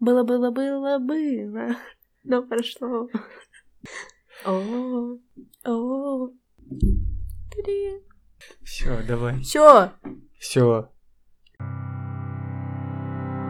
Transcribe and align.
Было-было-было-было, 0.00 1.76
но 2.24 2.42
прошло. 2.42 3.08
О, 4.44 5.18
о, 5.64 6.28
Все, 8.62 9.02
давай. 9.06 9.40
Все, 9.40 9.92
Все. 10.38 10.90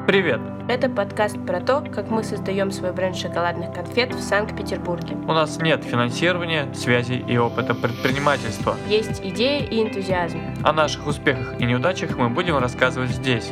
Привет! 0.07 0.41
это 0.69 0.89
подкаст 0.89 1.37
про 1.47 1.61
то, 1.61 1.81
как 1.81 2.11
мы 2.11 2.25
создаем 2.25 2.71
свой 2.71 2.93
бренд 2.93 3.17
шоколадных 3.17 3.73
конфет 3.73 4.15
в 4.15 4.21
Санкт-Петербурге. 4.21 5.15
У 5.15 5.33
нас 5.33 5.59
нет 5.61 5.85
финансирования, 5.85 6.73
связей 6.75 7.25
и 7.27 7.37
опыта 7.37 7.75
предпринимательства. 7.75 8.77
Есть 8.89 9.21
идеи 9.23 9.67
и 9.67 9.83
энтузиазм. 9.83 10.41
О 10.63 10.73
наших 10.73 11.07
успехах 11.07 11.61
и 11.61 11.65
неудачах 11.65 12.17
мы 12.17 12.29
будем 12.29 12.59
рассказывать 12.59 13.11
здесь. 13.11 13.51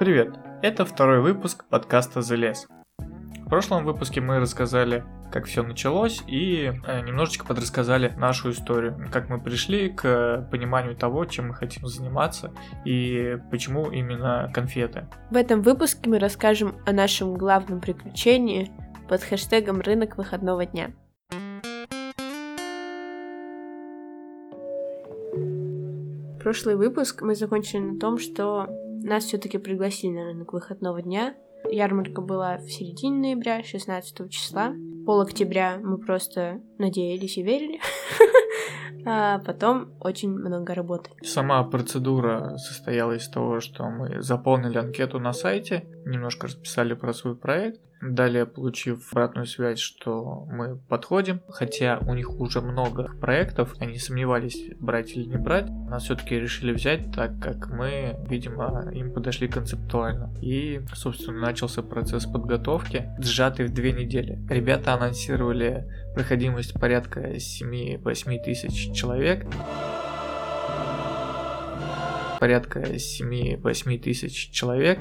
Привет! 0.00 0.34
Это 0.62 0.86
второй 0.86 1.20
выпуск 1.20 1.66
подкаста 1.68 2.22
«Залез». 2.22 2.66
В 2.96 3.48
прошлом 3.50 3.84
выпуске 3.84 4.22
мы 4.22 4.38
рассказали, 4.40 5.04
как 5.30 5.44
все 5.44 5.62
началось, 5.62 6.22
и 6.26 6.72
э, 6.86 7.00
немножечко 7.02 7.44
подрассказали 7.44 8.08
нашу 8.16 8.52
историю, 8.52 8.96
как 9.12 9.28
мы 9.28 9.38
пришли 9.38 9.90
к 9.90 10.48
пониманию 10.50 10.96
того, 10.96 11.26
чем 11.26 11.48
мы 11.48 11.54
хотим 11.54 11.86
заниматься 11.86 12.50
и 12.86 13.36
почему 13.50 13.90
именно 13.90 14.50
конфеты. 14.54 15.06
В 15.30 15.36
этом 15.36 15.60
выпуске 15.60 16.08
мы 16.08 16.18
расскажем 16.18 16.76
о 16.86 16.92
нашем 16.92 17.34
главном 17.34 17.82
приключении 17.82 18.72
под 19.06 19.22
хэштегом 19.22 19.82
«Рынок 19.82 20.16
выходного 20.16 20.64
дня». 20.64 20.92
Прошлый 26.42 26.76
выпуск 26.76 27.20
мы 27.20 27.34
закончили 27.34 27.80
на 27.80 27.98
том, 27.98 28.18
что 28.18 28.66
нас 29.02 29.24
все-таки 29.24 29.58
пригласили 29.58 30.12
на 30.12 30.24
рынок 30.24 30.52
выходного 30.52 31.02
дня. 31.02 31.34
Ярмарка 31.70 32.20
была 32.20 32.56
в 32.56 32.70
середине 32.70 33.34
ноября, 33.34 33.62
16 33.62 34.30
числа. 34.30 34.72
Пол 35.06 35.20
октября 35.20 35.78
мы 35.82 35.98
просто 35.98 36.60
надеялись 36.78 37.36
и 37.36 37.42
верили. 37.42 37.80
А 39.06 39.38
потом 39.38 39.94
очень 40.00 40.30
много 40.30 40.74
работы. 40.74 41.10
Сама 41.22 41.62
процедура 41.64 42.58
состояла 42.58 43.12
из 43.12 43.28
того, 43.30 43.60
что 43.60 43.84
мы 43.84 44.20
заполнили 44.20 44.76
анкету 44.76 45.18
на 45.18 45.32
сайте, 45.32 45.86
немножко 46.04 46.46
расписали 46.46 46.94
про 46.94 47.12
свой 47.12 47.36
проект, 47.36 47.80
Далее, 48.00 48.46
получив 48.46 49.12
обратную 49.12 49.46
связь, 49.46 49.78
что 49.78 50.46
мы 50.50 50.78
подходим, 50.78 51.42
хотя 51.50 51.98
у 51.98 52.14
них 52.14 52.40
уже 52.40 52.62
много 52.62 53.10
проектов, 53.20 53.74
они 53.78 53.98
сомневались, 53.98 54.70
брать 54.78 55.14
или 55.14 55.26
не 55.26 55.36
брать, 55.36 55.68
нас 55.68 56.04
все-таки 56.04 56.40
решили 56.40 56.72
взять, 56.72 57.12
так 57.12 57.38
как 57.38 57.68
мы, 57.68 58.16
видимо, 58.26 58.90
им 58.94 59.12
подошли 59.12 59.48
концептуально. 59.48 60.34
И, 60.40 60.80
собственно, 60.94 61.40
начался 61.40 61.82
процесс 61.82 62.24
подготовки, 62.24 63.10
сжатый 63.18 63.66
в 63.66 63.74
две 63.74 63.92
недели. 63.92 64.40
Ребята 64.48 64.94
анонсировали 64.94 65.86
проходимость 66.14 66.72
порядка 66.80 67.34
7-8 67.34 68.42
тысяч 68.42 68.96
человек 68.96 69.44
порядка 72.38 72.80
7-8 72.80 73.98
тысяч 73.98 74.50
человек. 74.50 75.00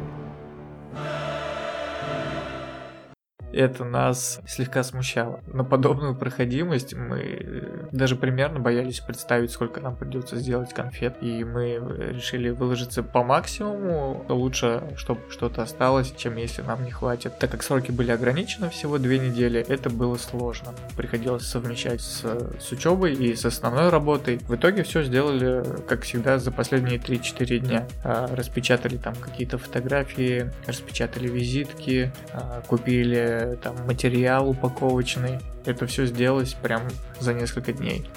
Это 3.59 3.83
нас 3.83 4.39
слегка 4.47 4.83
смущало. 4.83 5.41
На 5.47 5.63
подобную 5.63 6.15
проходимость 6.15 6.93
мы 6.93 7.87
даже 7.91 8.15
примерно 8.15 8.59
боялись 8.59 8.99
представить, 9.01 9.51
сколько 9.51 9.81
нам 9.81 9.95
придется 9.95 10.37
сделать 10.37 10.73
конфет. 10.73 11.17
И 11.21 11.43
мы 11.43 11.81
решили 12.13 12.49
выложиться 12.49 13.03
по 13.03 13.23
максимуму. 13.23 14.25
Лучше, 14.29 14.83
чтобы 14.95 15.21
что-то 15.29 15.61
осталось, 15.61 16.13
чем 16.15 16.37
если 16.37 16.61
нам 16.61 16.83
не 16.83 16.91
хватит. 16.91 17.37
Так 17.37 17.51
как 17.51 17.63
сроки 17.63 17.91
были 17.91 18.11
ограничены 18.11 18.69
всего 18.69 18.97
две 18.97 19.19
недели, 19.19 19.65
это 19.67 19.89
было 19.89 20.15
сложно. 20.15 20.73
Приходилось 20.95 21.45
совмещать 21.45 22.01
с, 22.01 22.23
с 22.59 22.71
учебой 22.71 23.13
и 23.13 23.35
с 23.35 23.45
основной 23.45 23.89
работой. 23.89 24.37
В 24.47 24.55
итоге 24.55 24.83
все 24.83 25.03
сделали, 25.03 25.63
как 25.87 26.03
всегда, 26.03 26.39
за 26.39 26.51
последние 26.51 26.97
3-4 26.97 27.57
дня. 27.59 27.87
А, 28.03 28.33
распечатали 28.33 28.95
там 28.97 29.15
какие-то 29.15 29.57
фотографии, 29.57 30.51
распечатали 30.65 31.27
визитки, 31.27 32.11
а, 32.33 32.61
там 33.55 33.75
материал 33.85 34.49
упаковочный. 34.49 35.39
Это 35.65 35.87
все 35.87 36.05
сделалось 36.05 36.53
прям 36.53 36.83
за 37.19 37.33
несколько 37.33 37.73
дней. 37.73 38.09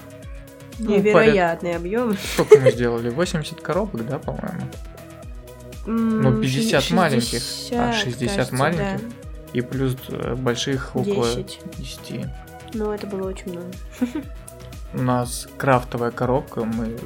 Невероятный 0.78 1.72
ну, 1.72 1.76
объем. 1.76 2.16
Сколько 2.16 2.58
мы 2.58 2.70
сделали? 2.70 3.10
80 3.10 3.60
коробок, 3.60 4.06
да, 4.06 4.18
по-моему? 4.18 4.68
Ну, 5.86 6.40
50 6.40 6.82
60, 6.82 6.90
маленьких. 6.96 7.42
А, 7.72 7.92
60 7.92 8.36
кажется, 8.36 8.54
маленьких. 8.54 9.08
Да. 9.08 9.14
И 9.52 9.60
плюс 9.60 9.96
э, 10.08 10.34
больших 10.34 10.96
около 10.96 11.26
10. 11.26 11.60
10. 11.78 12.26
Ну, 12.74 12.92
это 12.92 13.06
было 13.06 13.28
очень 13.28 13.52
много. 13.52 13.70
У 14.94 15.00
нас 15.00 15.48
крафтовая 15.56 16.10
коробка, 16.10 16.64
мы 16.64 16.96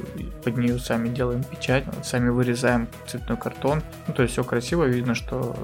под 0.43 0.57
нее 0.57 0.77
сами 0.77 1.09
делаем 1.09 1.43
печать, 1.43 1.85
сами 2.03 2.29
вырезаем 2.29 2.87
цветной 3.05 3.37
картон. 3.37 3.81
Ну, 4.07 4.13
то 4.13 4.23
есть 4.23 4.33
все 4.33 4.43
красиво, 4.43 4.83
видно, 4.83 5.15
что 5.15 5.55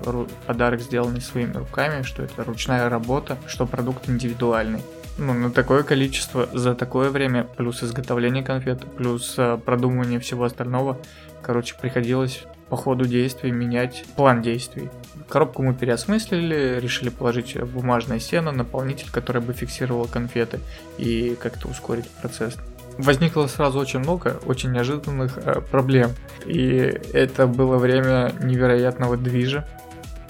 подарок 0.47 0.81
сделан 0.81 1.19
своими 1.19 1.53
руками, 1.53 2.03
что 2.03 2.23
это 2.23 2.44
ручная 2.44 2.89
работа, 2.89 3.38
что 3.47 3.66
продукт 3.66 4.09
индивидуальный. 4.09 4.81
Ну, 5.17 5.34
на 5.34 5.51
такое 5.51 5.84
количество 5.84 6.47
за 6.53 6.73
такое 6.73 7.09
время, 7.11 7.44
плюс 7.44 7.84
изготовление 7.84 8.44
конфет, 8.44 8.84
плюс 8.97 9.35
э, 9.38 9.59
продумывание 9.63 10.19
всего 10.19 10.45
остального, 10.45 10.97
короче, 11.44 11.75
приходилось 11.79 12.45
по 12.69 12.78
ходу 12.78 13.05
действий 13.05 13.51
менять 13.51 14.05
план 14.16 14.41
действий. 14.41 14.90
Коробку 15.33 15.63
мы 15.63 15.73
переосмыслили, 15.73 16.79
решили 16.79 17.09
положить 17.09 17.59
бумажное 17.59 18.19
сено, 18.19 18.51
наполнитель, 18.51 19.07
который 19.11 19.41
бы 19.41 19.53
фиксировал 19.53 20.05
конфеты 20.05 20.59
и 20.99 21.35
как-то 21.41 21.69
ускорить 21.69 22.07
процесс. 22.07 22.55
Возникло 22.99 23.47
сразу 23.47 23.79
очень 23.79 23.97
много 23.97 24.39
очень 24.45 24.72
неожиданных 24.72 25.39
э, 25.39 25.61
проблем. 25.61 26.11
И 26.45 26.67
это 27.13 27.47
было 27.47 27.77
время 27.77 28.31
невероятного 28.43 29.17
движа, 29.17 29.67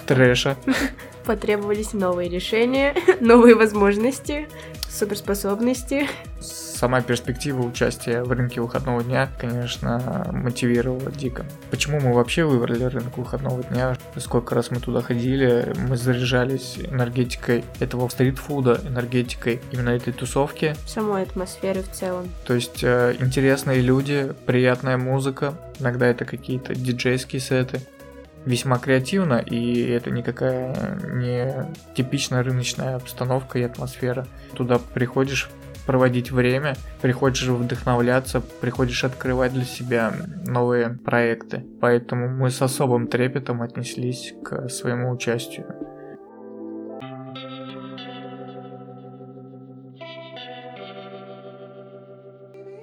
трэша. 0.06 0.56
Потребовались 1.24 1.92
новые 1.92 2.28
решения, 2.28 2.94
новые 3.20 3.54
возможности, 3.54 4.48
суперспособности 4.88 6.08
сама 6.84 7.00
перспектива 7.00 7.62
участия 7.62 8.22
в 8.22 8.30
рынке 8.32 8.60
выходного 8.60 9.02
дня, 9.02 9.30
конечно, 9.38 10.28
мотивировала 10.32 11.10
дико. 11.10 11.46
Почему 11.70 11.98
мы 11.98 12.12
вообще 12.12 12.44
выбрали 12.44 12.84
рынок 12.84 13.16
выходного 13.16 13.62
дня? 13.62 13.96
Сколько 14.18 14.54
раз 14.54 14.70
мы 14.70 14.80
туда 14.80 15.00
ходили, 15.00 15.72
мы 15.88 15.96
заряжались 15.96 16.76
энергетикой 16.78 17.64
этого 17.80 18.06
стритфуда, 18.10 18.80
энергетикой 18.86 19.62
именно 19.72 19.90
этой 19.90 20.12
тусовки. 20.12 20.76
Самой 20.86 21.22
атмосферы 21.22 21.80
в 21.80 21.90
целом. 21.90 22.28
То 22.44 22.52
есть 22.52 22.84
э, 22.84 23.16
интересные 23.18 23.80
люди, 23.80 24.34
приятная 24.44 24.98
музыка, 24.98 25.54
иногда 25.80 26.06
это 26.06 26.26
какие-то 26.26 26.74
диджейские 26.74 27.40
сеты 27.40 27.80
весьма 28.44 28.78
креативно, 28.78 29.34
и 29.38 29.88
это 29.90 30.10
никакая 30.10 30.98
не 31.12 31.72
типичная 31.94 32.42
рыночная 32.42 32.96
обстановка 32.96 33.58
и 33.58 33.62
атмосфера. 33.62 34.26
Туда 34.54 34.78
приходишь 34.78 35.50
проводить 35.86 36.30
время, 36.30 36.76
приходишь 37.02 37.46
вдохновляться, 37.46 38.40
приходишь 38.40 39.04
открывать 39.04 39.52
для 39.52 39.64
себя 39.64 40.12
новые 40.46 40.90
проекты. 40.90 41.64
Поэтому 41.80 42.28
мы 42.28 42.50
с 42.50 42.62
особым 42.62 43.06
трепетом 43.06 43.62
отнеслись 43.62 44.34
к 44.42 44.68
своему 44.68 45.10
участию. 45.10 45.66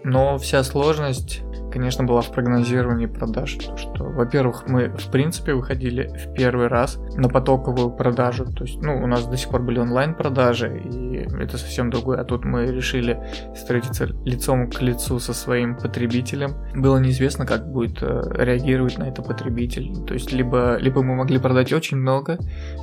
Но 0.04 0.38
вся 0.38 0.64
сложность 0.64 1.42
конечно, 1.72 2.04
была 2.04 2.22
в 2.22 2.32
прогнозировании 2.32 3.08
продаж. 3.08 3.56
То, 3.56 3.78
что, 3.78 4.04
во-первых, 4.04 4.68
мы, 4.68 4.90
в 4.90 5.10
принципе, 5.12 5.54
выходили 5.54 6.08
в 6.08 6.34
первый 6.34 6.68
раз 6.68 6.98
на 7.16 7.30
потоковую 7.30 7.92
продажу. 7.92 8.46
То 8.46 8.64
есть, 8.64 8.82
ну, 8.82 9.02
у 9.02 9.08
нас 9.08 9.26
до 9.26 9.38
сих 9.38 9.50
пор 9.50 9.62
были 9.62 9.80
онлайн-продажи, 9.80 10.80
и 10.80 11.28
это 11.40 11.58
совсем 11.58 11.90
другое. 11.90 12.20
А 12.20 12.24
тут 12.24 12.46
мы 12.46 12.68
решили 12.68 13.20
встретиться 13.56 14.08
лицом 14.26 14.70
к 14.70 14.82
лицу 14.82 15.20
со 15.20 15.34
своим 15.34 15.78
потребителем. 15.78 16.56
Было 16.76 16.98
неизвестно, 16.98 17.46
как 17.46 17.72
будет 17.72 18.02
э, 18.02 18.22
реагировать 18.38 18.98
на 18.98 19.04
это 19.04 19.22
потребитель. 19.22 19.94
То 20.06 20.14
есть, 20.14 20.32
либо, 20.32 20.78
либо 20.78 21.04
мы 21.04 21.16
могли 21.16 21.40
продать 21.40 21.74
очень 21.74 21.98
много, 21.98 22.38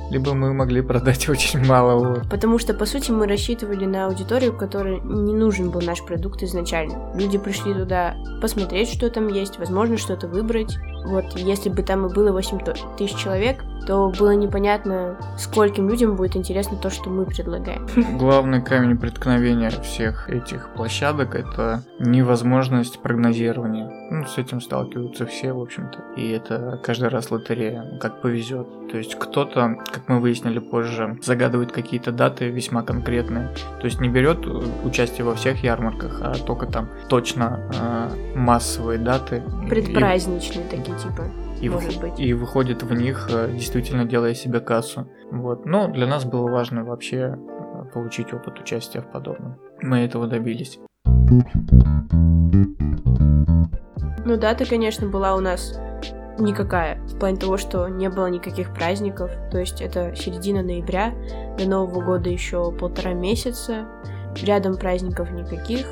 либо 0.09 0.33
мы 0.33 0.53
могли 0.53 0.81
продать 0.81 1.29
очень 1.29 1.65
мало. 1.65 2.23
Потому 2.29 2.59
что, 2.59 2.73
по 2.73 2.85
сути, 2.85 3.11
мы 3.11 3.27
рассчитывали 3.27 3.85
на 3.85 4.07
аудиторию, 4.07 4.55
которой 4.55 4.99
не 5.01 5.33
нужен 5.33 5.69
был 5.69 5.81
наш 5.81 6.03
продукт 6.05 6.43
изначально. 6.43 7.11
Люди 7.15 7.37
пришли 7.37 7.73
туда 7.73 8.15
посмотреть, 8.41 8.69
посмотреть, 8.69 8.89
что 8.89 9.09
там 9.09 9.27
есть, 9.27 9.57
возможно, 9.57 9.97
что-то 9.97 10.27
выбрать. 10.27 10.77
Вот 11.05 11.37
если 11.37 11.69
бы 11.69 11.83
там 11.83 12.05
и 12.05 12.13
было 12.13 12.31
8 12.31 12.59
тысяч 12.97 13.15
человек, 13.15 13.63
то 13.85 14.11
было 14.19 14.31
непонятно, 14.35 15.17
скольким 15.37 15.89
людям 15.89 16.15
будет 16.15 16.35
интересно 16.35 16.77
то, 16.77 16.89
что 16.89 17.09
мы 17.09 17.25
предлагаем. 17.25 17.87
Главный 18.17 18.61
камень 18.61 18.97
преткновения 18.97 19.71
всех 19.81 20.29
этих 20.29 20.69
площадок— 20.75 21.33
это 21.35 21.81
невозможность 21.99 22.99
прогнозирования. 23.01 23.89
Ну, 24.11 24.25
с 24.25 24.37
этим 24.37 24.61
сталкиваются 24.61 25.25
все, 25.25 25.53
в 25.53 25.61
общем-то. 25.61 26.03
И 26.17 26.29
это 26.29 26.79
каждый 26.83 27.09
раз 27.09 27.31
лотерея, 27.31 27.97
как 27.99 28.21
повезет. 28.21 28.67
То 28.91 28.97
есть 28.97 29.15
кто-то, 29.15 29.75
как 29.91 30.07
мы 30.07 30.19
выяснили 30.19 30.59
позже, 30.59 31.17
загадывает 31.21 31.71
какие-то 31.71 32.11
даты 32.11 32.49
весьма 32.49 32.81
конкретные. 32.81 33.49
То 33.79 33.85
есть 33.85 34.01
не 34.01 34.09
берет 34.09 34.45
участие 34.83 35.25
во 35.25 35.35
всех 35.35 35.63
ярмарках, 35.63 36.21
а 36.21 36.33
только 36.33 36.65
там 36.65 36.89
точно 37.07 37.59
э, 37.73 38.35
массовые 38.35 38.97
даты. 38.97 39.43
Предпраздничные 39.67 40.65
и... 40.65 40.69
такие 40.69 40.88
типа 40.95 41.23
и, 41.61 41.69
может 41.69 41.93
в, 41.95 42.01
быть. 42.01 42.19
и 42.19 42.33
выходит 42.33 42.83
в 42.83 42.93
них, 42.93 43.29
э, 43.31 43.51
действительно 43.51 44.05
делая 44.05 44.33
себе 44.33 44.59
кассу. 44.59 45.09
Вот. 45.31 45.65
Но 45.65 45.87
для 45.87 46.07
нас 46.07 46.25
было 46.25 46.49
важно 46.49 46.83
вообще 46.83 47.37
э, 47.37 47.83
получить 47.93 48.33
опыт 48.33 48.59
участия 48.59 49.01
в 49.01 49.11
подобном. 49.11 49.57
Мы 49.81 49.99
этого 49.99 50.27
добились. 50.27 50.79
Ну 54.25 54.37
дата, 54.37 54.65
конечно, 54.65 55.07
была 55.07 55.35
у 55.35 55.39
нас 55.39 55.79
никакая. 56.39 57.01
В 57.07 57.19
плане 57.19 57.37
того, 57.37 57.57
что 57.57 57.87
не 57.87 58.09
было 58.09 58.27
никаких 58.27 58.73
праздников. 58.73 59.31
То 59.51 59.59
есть 59.59 59.81
это 59.81 60.15
середина 60.15 60.61
ноября, 60.61 61.13
до 61.57 61.67
Нового 61.67 62.01
года 62.01 62.29
еще 62.29 62.71
полтора 62.71 63.13
месяца. 63.13 63.85
Рядом 64.41 64.77
праздников 64.77 65.31
никаких. 65.31 65.87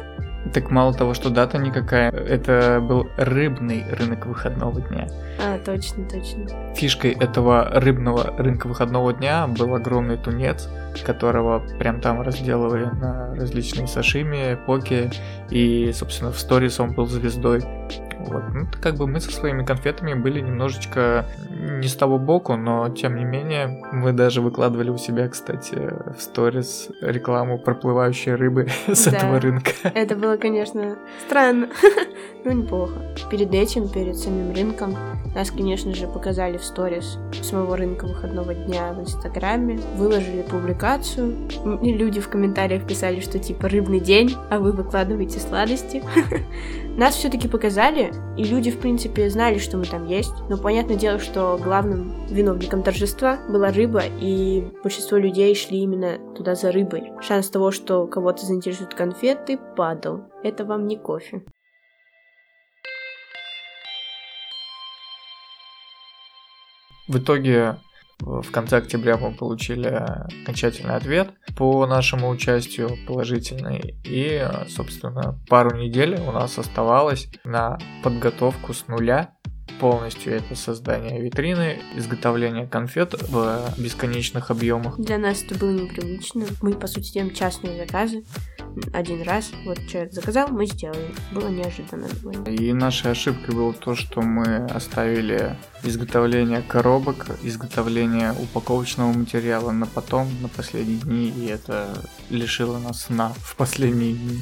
Так 0.54 0.72
мало 0.72 0.94
того, 0.94 1.14
что 1.14 1.30
дата 1.30 1.58
никакая, 1.58 2.12
это 2.12 2.80
был 2.82 3.08
рыбный 3.18 3.84
рынок 3.92 4.26
выходного 4.26 4.82
дня. 4.82 5.08
А, 5.44 5.58
точно, 5.60 6.08
точно. 6.08 6.74
Фишкой 6.76 7.12
этого 7.12 7.70
рыбного 7.74 8.34
рынка 8.38 8.68
выходного 8.68 9.14
дня 9.14 9.48
был 9.48 9.74
огромный 9.76 10.18
тунец, 10.18 10.68
которого 11.06 11.60
прям 11.80 12.02
там 12.02 12.22
разделывали 12.22 12.86
на 12.86 13.36
различные 13.36 13.88
сашими, 13.88 14.58
поки, 14.66 15.12
и, 15.50 15.92
собственно, 15.94 16.32
в 16.32 16.40
сторис 16.40 16.80
он 16.80 16.94
был 16.94 17.08
звездой. 17.08 17.64
Вот. 18.28 18.44
Ну, 18.54 18.68
как 18.82 18.96
бы 18.96 19.08
мы 19.08 19.20
со 19.20 19.32
своими 19.32 19.64
конфетами 19.64 20.14
были 20.14 20.42
немножечко 20.42 21.26
не 21.50 21.88
с 21.88 21.96
того 21.96 22.18
боку, 22.18 22.56
но 22.56 22.90
тем 22.90 23.16
не 23.16 23.24
менее 23.24 23.84
мы 23.92 24.12
даже 24.12 24.42
выкладывали 24.42 24.90
у 24.90 24.98
себя, 24.98 25.28
кстати, 25.28 25.76
в 26.18 26.22
сторис 26.22 26.90
рекламу 27.02 27.58
проплывающей 27.58 28.34
рыбы 28.34 28.68
с 28.88 29.06
да, 29.06 29.18
этого 29.18 29.40
рынка. 29.40 29.72
Это 29.84 30.16
было, 30.16 30.38
конечно, 30.38 30.98
странно, 31.26 31.70
но 32.46 32.52
неплохо. 32.52 32.94
Перед 33.30 33.54
этим, 33.54 33.88
перед 33.90 34.18
самим 34.18 34.54
рынком, 34.54 34.96
нас, 35.36 35.52
конечно 35.52 35.94
же, 35.94 36.08
показали 36.08 36.58
в 36.58 36.64
сторис 36.64 37.18
самого 37.44 37.78
рынка 37.78 38.06
выходного 38.06 38.54
дня 38.54 38.94
в 38.94 39.02
Инстаграме, 39.02 39.80
выложили 39.96 40.42
публикацию, 40.42 41.36
и 41.82 41.94
люди 41.94 42.20
в 42.20 42.30
комментариях 42.30 42.86
писали, 42.86 43.20
что 43.20 43.40
типа 43.40 43.70
рыбный 43.70 44.00
день, 44.00 44.36
а 44.50 44.60
вы 44.60 44.72
выкладываете 44.72 45.40
сладости. 45.40 46.04
Нас 46.98 47.16
все-таки 47.16 47.48
показали, 47.48 48.12
и 48.38 48.44
люди, 48.44 48.72
в 48.72 48.80
принципе, 48.80 49.30
знали, 49.30 49.58
что 49.58 49.78
мы 49.78 49.86
там 49.86 50.06
есть. 50.06 50.34
Но 50.50 50.58
понятное 50.58 50.96
дело, 50.96 51.20
что 51.20 51.60
главным 51.62 52.26
виновником 52.28 52.84
торжества 52.84 53.40
была 53.50 53.72
рыба, 53.72 54.04
и 54.20 54.68
большинство 54.84 55.18
людей 55.18 55.56
шли 55.56 55.80
именно 55.80 56.18
туда 56.36 56.56
за 56.56 56.72
рыбой. 56.72 57.12
Шанс 57.22 57.50
того, 57.50 57.72
что 57.72 58.08
кого-то 58.08 58.46
заинтересуют 58.46 58.94
конфеты, 58.94 59.58
падал. 59.76 60.26
Это 60.44 60.66
вам 60.66 60.88
не 60.88 60.98
кофе. 60.98 61.44
В 67.08 67.18
итоге 67.18 67.78
в 68.20 68.52
конце 68.52 68.78
октября 68.78 69.18
мы 69.18 69.34
получили 69.34 69.88
окончательный 70.44 70.96
ответ 70.96 71.30
по 71.56 71.86
нашему 71.86 72.30
участию 72.30 72.98
положительный. 73.08 73.96
И, 74.04 74.48
собственно, 74.70 75.40
пару 75.50 75.78
недель 75.78 76.20
у 76.22 76.32
нас 76.32 76.58
оставалось 76.58 77.30
на 77.44 77.78
подготовку 78.04 78.74
с 78.74 78.88
нуля 78.88 79.37
полностью 79.80 80.34
это 80.34 80.56
создание 80.56 81.22
витрины, 81.22 81.80
изготовление 81.96 82.68
конфет 82.68 83.14
в 83.30 83.74
бесконечных 83.78 84.52
объемах. 84.52 85.00
Для 85.00 85.18
нас 85.18 85.44
это 85.44 85.56
было 85.56 85.72
непривычно. 85.72 86.46
Мы, 86.62 86.74
по 86.74 86.88
сути, 86.88 87.14
делаем 87.14 87.34
частные 87.34 87.78
заказы. 87.78 88.24
Один 88.94 89.24
раз, 89.24 89.52
вот 89.66 89.80
человек 89.88 90.14
заказал, 90.14 90.50
мы 90.50 90.66
сделали. 90.68 91.14
Было 91.32 91.50
неожиданно 91.50 92.08
довольно. 92.08 92.48
И 92.50 92.74
нашей 92.74 93.12
ошибкой 93.12 93.56
было 93.56 93.74
то, 93.74 93.96
что 93.96 94.22
мы 94.22 94.66
оставили 94.66 95.56
изготовление 95.84 96.62
коробок, 96.62 97.28
изготовление 97.44 98.34
упаковочного 98.34 99.12
материала 99.14 99.72
на 99.72 99.86
потом, 99.86 100.30
на 100.42 100.48
последние 100.48 101.00
дни, 101.00 101.30
и 101.30 101.48
это 101.48 101.88
лишило 102.30 102.78
нас 102.80 103.04
сна 103.04 103.34
в 103.38 103.56
последние 103.56 104.14
дни. 104.14 104.42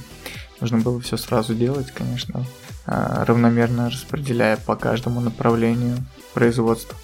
Нужно 0.61 0.79
было 0.79 0.99
все 1.01 1.17
сразу 1.17 1.53
делать, 1.53 1.91
конечно. 1.91 2.45
А, 2.85 3.25
равномерно 3.25 3.89
распределяя 3.89 4.57
по 4.57 4.75
каждому 4.75 5.19
направлению 5.19 5.97
производства. 6.33 6.95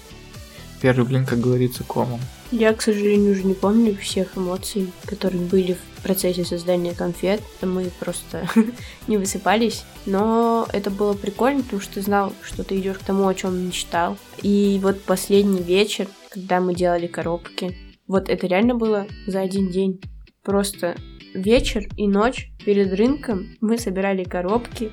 Первый 0.80 1.06
блин, 1.06 1.26
как 1.26 1.40
говорится, 1.40 1.84
комом. 1.84 2.20
Я, 2.50 2.74
к 2.74 2.82
сожалению, 2.82 3.32
уже 3.32 3.44
не 3.44 3.54
помню 3.54 3.96
всех 3.96 4.36
эмоций, 4.36 4.92
которые 5.06 5.40
были 5.40 5.74
в 5.74 6.02
процессе 6.02 6.44
создания 6.44 6.92
конфет. 6.92 7.40
Мы 7.62 7.90
просто 8.00 8.48
не 9.06 9.16
высыпались. 9.16 9.84
Но 10.06 10.68
это 10.72 10.90
было 10.90 11.14
прикольно, 11.14 11.62
потому 11.62 11.80
что 11.80 11.94
ты 11.94 12.02
знал, 12.02 12.32
что 12.42 12.64
ты 12.64 12.78
идешь 12.78 12.98
к 12.98 13.04
тому, 13.04 13.26
о 13.26 13.34
чем 13.34 13.64
мечтал. 13.64 14.18
И 14.42 14.80
вот 14.82 15.00
последний 15.02 15.62
вечер, 15.62 16.08
когда 16.30 16.60
мы 16.60 16.74
делали 16.74 17.06
коробки, 17.06 17.76
вот 18.06 18.28
это 18.28 18.46
реально 18.46 18.74
было 18.74 19.06
за 19.26 19.40
один 19.40 19.70
день. 19.70 20.00
Просто 20.42 20.96
вечер 21.34 21.88
и 21.96 22.06
ночь 22.06 22.50
перед 22.64 22.92
рынком 22.92 23.56
мы 23.60 23.78
собирали 23.78 24.24
коробки, 24.24 24.92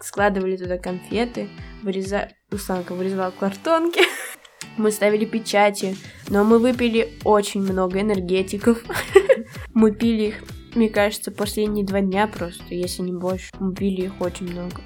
складывали 0.00 0.56
туда 0.56 0.78
конфеты, 0.78 1.48
вырезали... 1.82 2.34
Русланка 2.50 2.94
вырезала 2.94 3.32
картонки. 3.38 4.02
Мы 4.76 4.90
ставили 4.90 5.24
печати, 5.24 5.96
но 6.28 6.42
мы 6.42 6.58
выпили 6.58 7.12
очень 7.22 7.62
много 7.62 8.00
энергетиков. 8.00 8.82
Мы 9.74 9.92
пили 9.92 10.28
их, 10.28 10.34
мне 10.74 10.88
кажется, 10.88 11.30
последние 11.30 11.84
два 11.84 12.00
дня 12.00 12.26
просто, 12.26 12.74
если 12.74 13.02
не 13.02 13.12
больше. 13.12 13.50
Мы 13.60 13.74
пили 13.74 14.06
их 14.06 14.20
очень 14.20 14.50
много. 14.50 14.82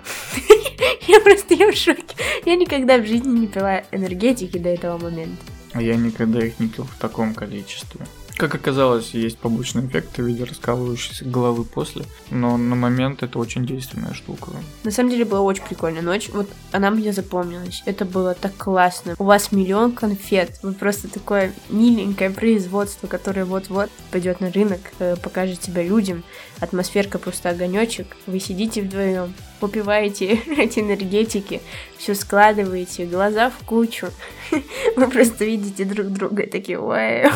Я 1.09 1.21
просто 1.21 1.55
я 1.55 1.73
в 1.73 1.75
шоке. 1.75 2.15
Я 2.45 2.55
никогда 2.57 2.99
в 2.99 3.07
жизни 3.07 3.31
не 3.31 3.47
пила 3.47 3.83
энергетики 3.93 4.59
до 4.59 4.69
этого 4.69 4.99
момента. 4.99 5.43
А 5.73 5.81
я 5.81 5.97
никогда 5.97 6.39
их 6.45 6.61
не 6.61 6.69
пил 6.69 6.85
в 6.85 6.99
таком 6.99 7.33
количестве. 7.33 8.07
Как 8.39 8.55
оказалось, 8.55 9.15
есть 9.15 9.37
побочные 9.37 9.89
эффекты 9.89 10.23
в 10.23 10.27
виде 10.27 10.45
раскалывающейся 10.45 11.25
головы 11.25 11.65
после, 11.65 12.05
но 12.31 12.57
на 12.57 12.77
момент 12.77 13.25
это 13.25 13.37
очень 13.37 13.67
действенная 13.67 14.15
штука. 14.15 14.53
На 14.85 14.93
самом 14.93 15.11
деле 15.11 15.25
была 15.25 15.41
очень 15.41 15.65
прикольная 15.65 16.03
ночь, 16.03 16.29
вот 16.33 16.49
она 16.71 16.93
мне 16.93 17.13
запомнилась, 17.13 17.83
это 17.85 18.05
было 18.05 18.35
так 18.35 18.57
классно. 18.57 19.17
У 19.19 19.25
вас 19.25 19.51
миллион 19.51 19.91
конфет, 19.91 20.61
вы 20.63 20.73
просто 20.73 21.09
такое 21.09 21.53
миленькое 21.69 22.31
производство, 22.31 23.09
которое 23.09 23.45
вот-вот 23.45 23.91
пойдет 24.13 24.39
на 24.39 24.53
рынок, 24.53 24.83
э, 25.01 25.17
покажет 25.17 25.65
себя 25.65 25.83
людям, 25.83 26.23
атмосферка 26.61 27.19
просто 27.19 27.51
огонечек, 27.51 28.17
вы 28.29 28.39
сидите 28.39 28.83
вдвоем, 28.83 29.35
попиваете 29.59 30.27
эти 30.57 30.79
энергетики, 30.79 31.61
все 31.97 32.15
складываете, 32.15 33.05
глаза 33.05 33.51
в 33.51 33.65
кучу. 33.65 34.11
Вы 34.97 35.09
просто 35.09 35.45
видите 35.45 35.85
друг 35.85 36.09
друга 36.09 36.47
такие, 36.47 36.79
вау, 36.79 37.31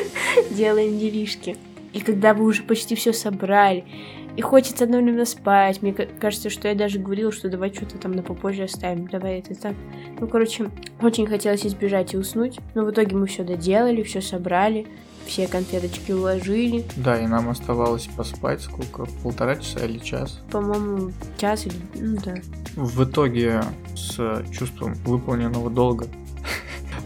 делаем 0.50 0.98
делишки. 0.98 1.56
И 1.92 2.00
когда 2.00 2.34
вы 2.34 2.44
уже 2.44 2.62
почти 2.62 2.94
все 2.94 3.12
собрали, 3.12 3.84
и 4.36 4.40
хочется 4.40 4.84
одновременно 4.84 5.24
спать. 5.24 5.82
Мне 5.82 5.92
кажется, 5.92 6.48
что 6.48 6.68
я 6.68 6.76
даже 6.76 7.00
говорила, 7.00 7.32
что 7.32 7.48
давай 7.48 7.74
что-то 7.74 7.98
там 7.98 8.12
на 8.12 8.22
попозже 8.22 8.64
оставим. 8.64 9.08
Давай 9.08 9.40
это 9.40 9.56
так. 9.56 9.74
Ну, 10.20 10.28
короче, 10.28 10.70
очень 11.00 11.26
хотелось 11.26 11.66
избежать 11.66 12.14
и 12.14 12.16
уснуть. 12.16 12.60
Но 12.76 12.84
в 12.84 12.90
итоге 12.92 13.16
мы 13.16 13.26
все 13.26 13.42
доделали, 13.42 14.04
все 14.04 14.20
собрали 14.20 14.86
все 15.28 15.46
конфеточки 15.46 16.10
уложили. 16.10 16.84
Да, 16.96 17.20
и 17.20 17.26
нам 17.26 17.48
оставалось 17.50 18.08
поспать 18.16 18.62
сколько? 18.62 19.04
Полтора 19.22 19.56
часа 19.56 19.84
или 19.84 19.98
час? 19.98 20.40
По-моему, 20.50 21.12
час 21.36 21.66
или... 21.66 21.76
Ну 21.94 22.18
да. 22.24 22.34
В 22.76 23.04
итоге 23.04 23.62
с 23.94 24.42
чувством 24.50 24.94
выполненного 25.04 25.70
долга, 25.70 26.06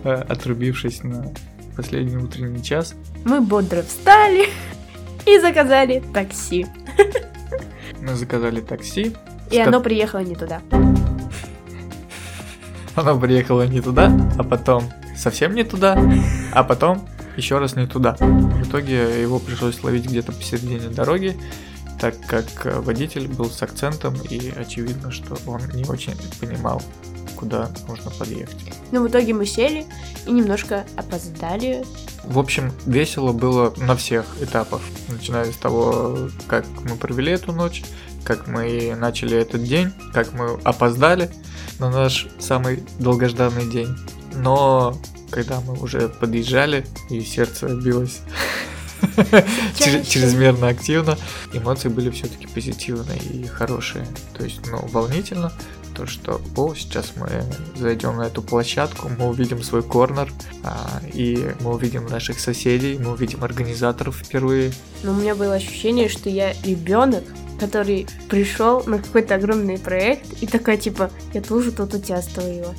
отрубившись 0.05 1.03
на 1.03 1.33
последний 1.77 2.17
утренний 2.17 2.63
час, 2.63 2.95
мы 3.25 3.41
бодро 3.41 3.83
встали 3.83 4.49
и 5.27 5.39
заказали 5.39 6.03
такси. 6.13 6.67
Мы 8.01 8.15
заказали 8.15 8.61
такси. 8.61 9.15
И 9.51 9.59
оно 9.59 9.81
приехало 9.81 10.21
не 10.21 10.35
туда. 10.35 10.61
Оно 12.95 13.19
приехало 13.19 13.67
не 13.67 13.81
туда, 13.81 14.13
а 14.37 14.45
потом 14.45 14.85
совсем 15.17 15.55
не 15.55 15.65
туда, 15.65 15.99
а 16.53 16.63
потом 16.63 17.09
еще 17.37 17.59
раз 17.59 17.75
не 17.75 17.87
туда. 17.87 18.17
В 18.21 18.69
итоге 18.69 19.23
его 19.23 19.39
пришлось 19.39 19.83
ловить 19.83 20.05
где-то 20.07 20.33
посередине 20.33 20.89
дороги, 20.89 21.37
так 21.99 22.15
как 22.27 22.47
водитель 22.85 23.29
был 23.29 23.47
с 23.47 23.63
акцентом 23.63 24.15
и 24.29 24.53
очевидно, 24.55 25.11
что 25.11 25.39
он 25.47 25.61
не 25.73 25.85
очень 25.85 26.15
понимал, 26.41 26.83
куда 27.43 27.69
нужно 27.89 28.13
подъехать. 28.13 28.57
Но 28.93 29.03
в 29.03 29.09
итоге 29.09 29.35
мы 29.35 29.47
сели 29.47 29.85
и 30.27 30.31
немножко 30.31 30.85
опоздали. 30.97 31.85
В 32.23 32.39
общем, 32.39 32.73
весело 32.87 33.33
было 33.33 33.75
на 33.79 33.97
всех 33.97 34.25
этапах, 34.41 34.81
начиная 35.09 35.51
с 35.51 35.57
того, 35.57 36.29
как 36.47 36.65
мы 36.89 36.95
провели 36.95 37.33
эту 37.33 37.53
ночь, 37.53 37.83
как 38.23 38.47
мы 38.47 38.95
начали 38.95 39.37
этот 39.37 39.65
день, 39.65 39.91
как 40.15 40.33
мы 40.35 40.61
опоздали 40.63 41.31
на 41.81 41.91
наш 41.91 42.29
самый 42.39 42.85
долгожданный 43.01 43.69
день. 43.69 43.89
Но 44.37 44.97
когда 45.33 45.61
мы 45.63 45.75
уже 45.75 46.09
подъезжали 46.09 46.87
и 47.11 47.23
сердце 47.23 47.67
билось 47.75 48.21
чрезмерно 49.75 50.69
активно, 50.69 51.19
эмоции 51.53 51.89
были 51.89 52.11
все-таки 52.11 52.47
позитивные 52.47 53.19
и 53.19 53.47
хорошие. 53.47 54.07
То 54.39 54.45
есть, 54.45 54.61
ну, 54.71 54.79
волнительно, 54.93 55.53
то, 55.95 56.07
что, 56.07 56.41
о, 56.57 56.75
сейчас 56.75 57.13
мы 57.17 57.29
зайдем 57.77 58.17
на 58.17 58.23
эту 58.23 58.43
площадку, 58.43 59.09
мы 59.09 59.29
увидим 59.29 59.63
свой 59.63 59.83
корнер, 59.83 60.33
а, 60.65 61.01
и 61.13 61.55
мы 61.61 61.75
увидим 61.75 62.07
наших 62.07 62.41
соседей, 62.41 62.99
мы 62.99 63.13
увидим 63.13 63.45
организаторов 63.45 64.17
впервые. 64.17 64.73
Но 65.03 65.13
у 65.13 65.15
меня 65.15 65.35
было 65.35 65.55
ощущение, 65.55 66.09
что 66.09 66.29
я 66.29 66.53
ребенок, 66.65 67.25
который 67.59 68.07
пришел 68.29 68.83
на 68.87 68.99
какой-то 68.99 69.37
огромный 69.37 69.79
проект 69.79 70.43
и 70.43 70.47
такая, 70.47 70.77
типа, 70.77 71.11
я 71.33 71.41
тоже 71.41 71.73
тут 71.73 71.95
участвую. 71.95 72.75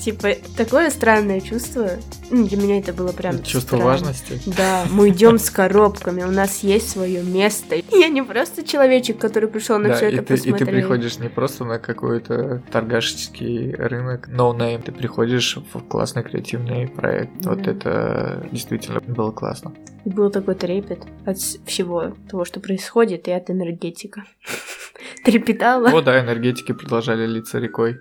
Типа, 0.00 0.28
такое 0.56 0.90
странное 0.90 1.40
чувство. 1.40 1.90
Ну, 2.30 2.46
для 2.46 2.56
меня 2.56 2.78
это 2.78 2.92
было 2.92 3.12
прям 3.12 3.42
Чувство 3.42 3.76
странно. 3.76 3.84
важности? 3.84 4.40
Да, 4.46 4.84
мы 4.90 5.08
идем 5.08 5.38
с 5.38 5.50
коробками, 5.50 6.22
у 6.22 6.30
нас 6.30 6.62
есть 6.62 6.90
свое 6.90 7.22
место. 7.22 7.76
Я 7.90 8.08
не 8.08 8.22
просто 8.22 8.62
человечек, 8.62 9.18
который 9.18 9.48
пришел 9.48 9.78
на 9.78 9.88
да, 9.88 9.94
все 9.96 10.06
это 10.08 10.18
ты, 10.18 10.34
посмотреть. 10.34 10.60
И 10.60 10.64
ты 10.64 10.70
приходишь 10.70 11.18
не 11.18 11.28
просто 11.28 11.64
на 11.64 11.78
какой-то 11.78 12.62
торгашский 12.70 13.74
рынок, 13.74 14.28
no 14.28 14.56
name, 14.56 14.82
ты 14.82 14.92
приходишь 14.92 15.58
в 15.72 15.80
классный 15.80 16.22
креативный 16.22 16.86
проект. 16.86 17.30
Да. 17.40 17.50
Вот 17.50 17.66
это 17.66 18.46
действительно 18.52 19.00
было 19.00 19.32
классно. 19.32 19.72
И 20.04 20.10
был 20.10 20.30
такой 20.30 20.54
трепет 20.54 21.00
от 21.24 21.38
всего 21.38 22.14
того, 22.30 22.44
что 22.44 22.60
происходит, 22.60 23.26
и 23.28 23.32
от 23.32 23.50
энергетика. 23.50 24.24
Трепетала. 25.24 25.88
О, 25.90 26.00
да, 26.00 26.20
энергетики 26.20 26.72
продолжали 26.72 27.26
литься 27.26 27.58
рекой. 27.58 27.98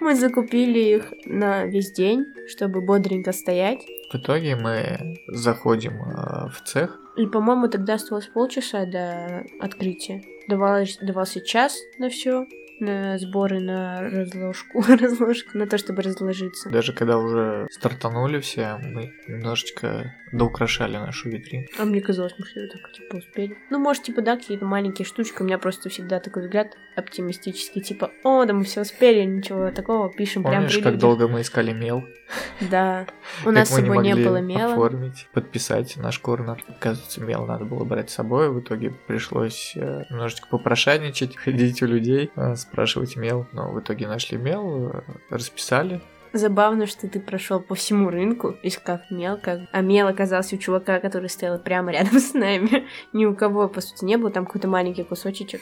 Мы 0.00 0.14
закупили 0.14 0.78
их 0.78 1.12
на 1.26 1.64
весь 1.64 1.92
день, 1.92 2.24
чтобы 2.48 2.80
бодренько 2.80 3.32
стоять. 3.32 3.80
В 4.12 4.16
итоге 4.16 4.56
мы 4.56 5.16
заходим 5.28 5.94
э, 6.02 6.48
в 6.50 6.62
цех. 6.64 6.98
И, 7.16 7.26
по-моему, 7.26 7.68
тогда 7.68 7.94
осталось 7.94 8.26
полчаса 8.26 8.84
до 8.86 9.44
открытия. 9.60 10.22
Давалось, 10.48 10.98
давался 11.00 11.40
час 11.40 11.78
на 11.98 12.08
все, 12.08 12.46
на 12.80 13.18
сборы, 13.18 13.60
на 13.60 14.02
разложку, 14.02 14.82
разложку, 14.88 15.58
на 15.58 15.66
то, 15.66 15.78
чтобы 15.78 16.02
разложиться. 16.02 16.70
Даже 16.70 16.92
когда 16.92 17.18
уже 17.18 17.66
стартанули 17.70 18.40
все, 18.40 18.78
мы 18.82 19.14
немножечко 19.28 20.14
доукрашали 20.32 20.96
нашу 20.96 21.28
витрину. 21.28 21.66
А 21.78 21.84
мне 21.84 22.00
казалось, 22.00 22.34
мы 22.38 22.46
все 22.46 22.66
так, 22.66 22.92
типа, 22.92 23.16
успели. 23.16 23.56
Ну, 23.70 23.78
может, 23.78 24.04
типа, 24.04 24.22
да, 24.22 24.36
какие-то 24.36 24.64
маленькие 24.64 25.06
штучки. 25.06 25.42
У 25.42 25.44
меня 25.44 25.58
просто 25.58 25.88
всегда 25.90 26.20
такой 26.20 26.44
взгляд 26.44 26.76
оптимистический, 26.96 27.82
типа, 27.82 28.10
о, 28.24 28.44
да 28.44 28.52
мы 28.52 28.64
все 28.64 28.82
успели, 28.82 29.24
ничего 29.24 29.70
такого, 29.70 30.10
пишем 30.10 30.42
прям 30.42 30.54
Помнишь, 30.54 30.76
как 30.76 30.86
людях». 30.86 31.00
долго 31.00 31.28
мы 31.28 31.42
искали 31.42 31.72
мел? 31.72 32.04
Да. 32.70 33.06
У 33.44 33.50
нас 33.50 33.68
с 33.68 33.74
собой 33.74 34.02
не 34.02 34.14
было 34.14 34.38
мела. 34.38 34.72
оформить, 34.72 35.28
подписать 35.32 35.96
наш 35.96 36.18
корнер. 36.18 36.64
Оказывается, 36.68 37.20
мел 37.20 37.44
надо 37.44 37.64
было 37.64 37.84
брать 37.84 38.10
с 38.10 38.14
собой. 38.14 38.50
В 38.50 38.60
итоге 38.60 38.90
пришлось 39.06 39.72
э, 39.76 40.04
немножечко 40.10 40.48
попрошайничать, 40.48 41.36
ходить 41.44 41.82
у 41.82 41.86
людей, 41.86 42.30
спрашивать 42.62 43.16
мел. 43.16 43.46
Но 43.52 43.70
в 43.72 43.80
итоге 43.80 44.06
нашли 44.08 44.38
мел, 44.38 44.88
э, 44.88 45.02
расписали. 45.30 46.00
Забавно, 46.32 46.86
что 46.86 47.08
ты 47.08 47.20
прошел 47.20 47.60
по 47.60 47.74
всему 47.74 48.08
рынку, 48.08 48.56
искав 48.62 49.00
мел, 49.10 49.36
как... 49.36 49.60
а 49.70 49.80
мел 49.82 50.08
оказался 50.08 50.56
у 50.56 50.58
чувака, 50.58 50.98
который 50.98 51.28
стоял 51.28 51.58
прямо 51.58 51.92
рядом 51.92 52.18
с 52.18 52.32
нами. 52.32 52.86
Ни 53.12 53.26
у 53.26 53.34
кого, 53.34 53.68
по 53.68 53.80
сути, 53.82 54.04
не 54.04 54.16
было, 54.16 54.30
там 54.30 54.46
какой-то 54.46 54.66
маленький 54.68 55.04
кусочек. 55.04 55.60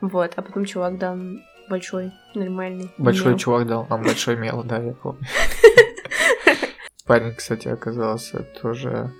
Вот, 0.00 0.32
а 0.34 0.42
потом 0.42 0.64
чувак 0.64 0.98
дал 0.98 1.16
большой, 1.70 2.10
нормальный 2.34 2.90
Большой 2.98 3.28
мел. 3.28 3.38
чувак 3.38 3.66
дал 3.68 3.86
нам 3.88 4.02
большой 4.02 4.36
мел, 4.36 4.64
да, 4.64 4.78
я 4.78 4.92
помню. 4.94 5.20
Парень, 7.06 7.34
кстати, 7.34 7.68
оказался 7.68 8.42
тоже 8.60 9.12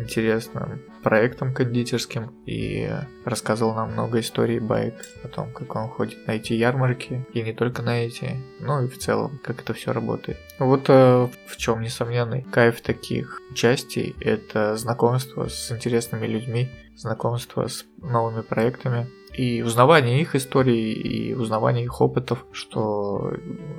интересным 0.00 0.82
проектом 1.02 1.54
кондитерским 1.54 2.32
и 2.46 2.90
рассказывал 3.24 3.74
нам 3.74 3.92
много 3.92 4.20
историй 4.20 4.58
байк 4.58 4.94
о 5.24 5.28
том, 5.28 5.52
как 5.52 5.74
он 5.74 5.88
ходит 5.88 6.26
на 6.26 6.32
эти 6.32 6.52
ярмарки, 6.52 7.26
и 7.32 7.42
не 7.42 7.52
только 7.52 7.82
на 7.82 8.04
эти, 8.04 8.36
но 8.60 8.82
и 8.82 8.88
в 8.88 8.98
целом, 8.98 9.40
как 9.42 9.60
это 9.60 9.72
все 9.72 9.92
работает. 9.92 10.38
Вот 10.58 10.86
э, 10.88 11.28
в 11.46 11.56
чем 11.56 11.80
несомненный 11.82 12.42
кайф 12.42 12.80
таких 12.80 13.40
участий— 13.50 14.14
это 14.20 14.76
знакомство 14.76 15.48
с 15.48 15.70
интересными 15.72 16.26
людьми, 16.26 16.70
знакомство 16.96 17.66
с 17.66 17.84
новыми 17.98 18.42
проектами, 18.42 19.06
и 19.32 19.62
узнавание 19.62 20.20
их 20.20 20.34
историй, 20.34 20.92
и 20.92 21.34
узнавание 21.34 21.84
их 21.84 22.00
опытов, 22.00 22.44
что 22.52 23.32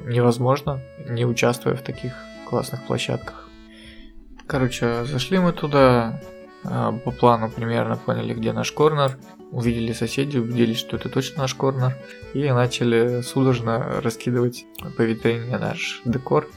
невозможно, 0.06 0.82
не 1.10 1.26
участвуя 1.26 1.76
в 1.76 1.82
таких 1.82 2.14
классных 2.50 2.86
площадках. 2.88 3.51
Короче, 4.52 5.06
зашли 5.06 5.40
мы 5.40 5.54
туда, 5.54 6.20
а, 6.66 6.92
по 6.92 7.12
плану 7.12 7.50
примерно 7.50 7.96
поняли, 7.96 8.34
где 8.34 8.52
наш 8.52 8.74
корнер, 8.74 9.18
увидели 9.50 9.94
соседей, 9.94 10.40
убедились, 10.40 10.78
что 10.78 10.98
это 10.98 11.08
точно 11.08 11.44
наш 11.44 11.56
корнер, 11.56 11.96
и 12.34 12.52
начали 12.52 13.22
судорожно 13.22 14.02
раскидывать 14.02 14.66
по 14.98 15.04
витрине 15.04 15.58
наш 15.58 16.02
декор. 16.04 16.50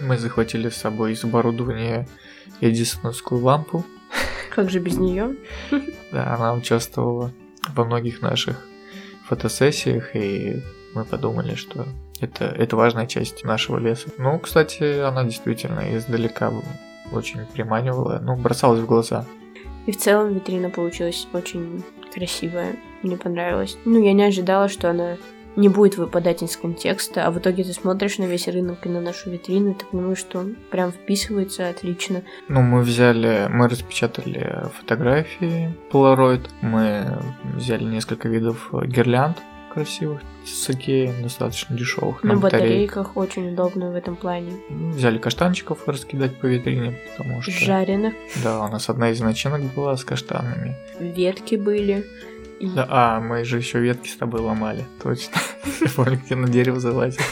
Мы 0.00 0.16
захватили 0.16 0.68
с 0.68 0.76
собой 0.76 1.14
из 1.14 1.24
оборудования 1.24 2.08
эдисоновскую 2.60 3.42
лампу, 3.42 3.84
Как 4.54 4.70
же 4.70 4.78
без 4.78 4.98
нее? 4.98 5.34
да, 6.12 6.32
она 6.36 6.54
участвовала 6.54 7.32
во 7.74 7.84
многих 7.84 8.22
наших 8.22 8.64
фотосессиях, 9.26 10.14
и 10.14 10.62
мы 10.94 11.04
подумали, 11.04 11.56
что 11.56 11.88
это, 12.20 12.44
это 12.44 12.76
важная 12.76 13.08
часть 13.08 13.42
нашего 13.42 13.78
леса. 13.78 14.08
Ну, 14.18 14.38
кстати, 14.38 15.00
она 15.00 15.24
действительно 15.24 15.96
издалека 15.96 16.52
очень 17.12 17.46
приманивала, 17.46 18.20
ну, 18.22 18.36
бросалась 18.36 18.80
в 18.80 18.86
глаза. 18.86 19.24
И 19.86 19.92
в 19.92 19.96
целом 19.96 20.34
витрина 20.34 20.70
получилась 20.70 21.26
очень 21.32 21.82
красивая. 22.12 22.76
Мне 23.02 23.16
понравилось. 23.16 23.78
Ну, 23.84 24.02
я 24.02 24.12
не 24.12 24.24
ожидала, 24.24 24.68
что 24.68 24.90
она 24.90 25.16
не 25.56 25.68
будет 25.68 25.96
выпадать 25.96 26.42
из 26.42 26.56
контекста, 26.56 27.26
а 27.26 27.30
в 27.30 27.38
итоге 27.38 27.64
ты 27.64 27.72
смотришь 27.72 28.18
на 28.18 28.24
весь 28.24 28.46
рынок 28.48 28.86
и 28.86 28.88
на 28.88 29.00
нашу 29.00 29.30
витрину, 29.30 29.72
и 29.72 29.74
ты 29.74 29.84
понимаешь, 29.84 30.18
что 30.18 30.46
прям 30.70 30.92
вписывается 30.92 31.68
отлично. 31.68 32.22
Ну, 32.48 32.62
мы 32.62 32.82
взяли, 32.82 33.48
мы 33.50 33.68
распечатали 33.68 34.64
фотографии 34.78 35.74
Polaroid, 35.90 36.48
мы 36.60 37.18
взяли 37.54 37.84
несколько 37.84 38.28
видов 38.28 38.70
гирлянд 38.72 39.38
красивых 39.72 40.20
с 40.44 40.70
икеи, 40.70 41.12
достаточно 41.22 41.76
дешевых. 41.76 42.22
На 42.22 42.36
батарейках. 42.36 42.42
батарейках 42.42 43.16
очень 43.16 43.52
удобно 43.52 43.90
в 43.90 43.94
этом 43.94 44.16
плане. 44.16 44.52
Взяли 44.68 45.18
каштанчиков 45.18 45.86
раскидать 45.86 46.38
по 46.38 46.46
витрине, 46.46 46.98
потому 47.16 47.42
что... 47.42 47.52
Жареных, 47.52 48.14
Да, 48.42 48.64
у 48.64 48.68
нас 48.68 48.88
одна 48.88 49.10
из 49.10 49.20
начинок 49.20 49.62
была 49.74 49.96
с 49.96 50.04
каштанами. 50.04 50.76
ветки 50.98 51.54
были. 51.54 52.04
И 52.58 52.68
Да, 52.68 52.86
а, 52.90 53.20
мы 53.20 53.44
же 53.44 53.56
еще 53.56 53.80
ветки 53.80 54.08
с 54.08 54.16
тобой 54.16 54.40
ломали, 54.40 54.84
точно. 55.02 55.40
Я 55.80 55.88
помню, 55.96 56.20
я 56.28 56.36
на 56.36 56.48
дерево 56.48 56.78
залазил. 56.78 57.22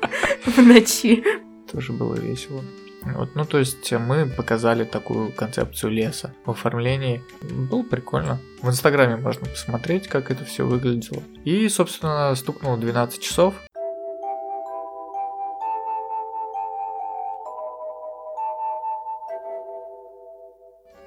в 0.46 0.58
ночи. 0.58 1.24
Тоже 1.70 1.92
было 1.92 2.14
весело. 2.14 2.62
Вот, 3.06 3.34
ну, 3.34 3.44
то 3.44 3.58
есть 3.58 3.92
мы 3.92 4.26
показали 4.26 4.84
такую 4.84 5.30
концепцию 5.30 5.92
леса 5.92 6.32
в 6.46 6.50
оформлении. 6.50 7.22
Было 7.42 7.82
прикольно. 7.82 8.40
В 8.62 8.68
Инстаграме 8.68 9.16
можно 9.16 9.46
посмотреть, 9.46 10.08
как 10.08 10.30
это 10.30 10.44
все 10.44 10.64
выглядело. 10.66 11.22
И, 11.44 11.68
собственно, 11.68 12.34
стукнуло 12.34 12.78
12 12.78 13.20
часов. 13.20 13.54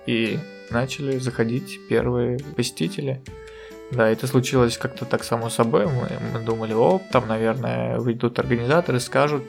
И 0.06 0.40
начали 0.70 1.18
заходить 1.18 1.80
первые 1.90 2.38
посетители. 2.56 3.22
Да, 3.92 4.10
это 4.10 4.28
случилось 4.28 4.78
как-то 4.78 5.06
так 5.06 5.24
само 5.24 5.50
собой. 5.50 5.86
Мы, 5.86 6.10
мы 6.34 6.40
думали, 6.40 6.74
о, 6.74 7.02
там, 7.12 7.28
наверное, 7.28 8.00
выйдут 8.00 8.38
организаторы, 8.38 9.00
скажут 9.00 9.44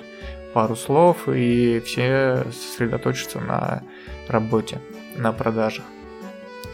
пару 0.53 0.77
слов, 0.77 1.29
и 1.29 1.81
все 1.85 2.45
сосредоточатся 2.53 3.41
на 3.41 3.83
работе, 4.29 4.81
на 5.17 5.33
продажах. 5.33 5.85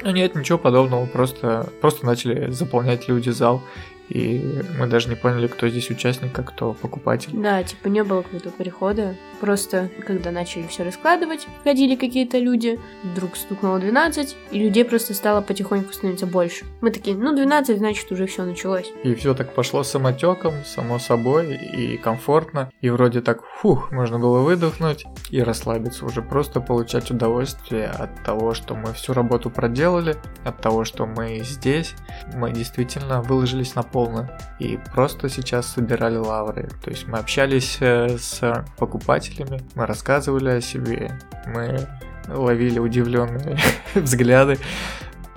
Но 0.02 0.10
нет, 0.10 0.34
ничего 0.34 0.58
подобного, 0.58 1.06
просто, 1.06 1.70
просто 1.80 2.04
начали 2.04 2.50
заполнять 2.50 3.08
люди 3.08 3.30
зал, 3.30 3.62
и 4.08 4.62
мы 4.78 4.86
даже 4.86 5.08
не 5.08 5.16
поняли, 5.16 5.46
кто 5.46 5.68
здесь 5.68 5.90
участник, 5.90 6.38
а 6.38 6.42
кто 6.42 6.74
покупатель. 6.74 7.30
Да, 7.32 7.62
типа 7.62 7.88
не 7.88 8.04
было 8.04 8.22
какого-то 8.22 8.50
перехода. 8.50 9.14
Просто, 9.40 9.90
когда 10.06 10.30
начали 10.30 10.66
все 10.66 10.84
раскладывать, 10.84 11.46
ходили 11.64 11.96
какие-то 11.96 12.38
люди, 12.38 12.78
вдруг 13.02 13.36
стукнуло 13.36 13.78
12, 13.78 14.36
и 14.52 14.58
людей 14.58 14.84
просто 14.84 15.14
стало 15.14 15.40
потихоньку 15.40 15.92
становиться 15.92 16.26
больше. 16.26 16.64
Мы 16.80 16.90
такие, 16.90 17.16
ну 17.16 17.34
12, 17.34 17.78
значит 17.78 18.10
уже 18.10 18.26
все 18.26 18.44
началось. 18.44 18.90
И 19.02 19.14
все 19.14 19.34
так 19.34 19.54
пошло 19.54 19.82
самотеком, 19.82 20.54
само 20.64 20.98
собой, 20.98 21.56
и 21.56 21.96
комфортно. 21.96 22.70
И 22.80 22.90
вроде 22.90 23.20
так, 23.20 23.42
фух, 23.60 23.90
можно 23.92 24.18
было 24.18 24.40
выдохнуть 24.40 25.04
и 25.30 25.42
расслабиться, 25.42 26.04
уже 26.04 26.22
просто 26.22 26.60
получать 26.60 27.10
удовольствие 27.10 27.88
от 27.88 28.22
того, 28.24 28.54
что 28.54 28.74
мы 28.74 28.92
всю 28.92 29.12
работу 29.12 29.50
проделали, 29.50 30.16
от 30.44 30.60
того, 30.60 30.84
что 30.84 31.06
мы 31.06 31.40
здесь. 31.40 31.94
Мы 32.34 32.52
действительно 32.52 33.22
выложились 33.22 33.74
на 33.74 33.82
полную 33.94 34.28
и 34.58 34.76
просто 34.92 35.28
сейчас 35.28 35.68
собирали 35.68 36.16
лавры. 36.16 36.68
То 36.82 36.90
есть 36.90 37.06
мы 37.06 37.18
общались 37.18 37.76
э, 37.78 38.18
с 38.18 38.64
покупателями, 38.76 39.62
мы 39.76 39.86
рассказывали 39.86 40.50
о 40.50 40.60
себе, 40.60 41.16
мы 41.46 41.86
ловили 42.26 42.80
удивленные 42.80 43.56
взгляды 43.94 44.58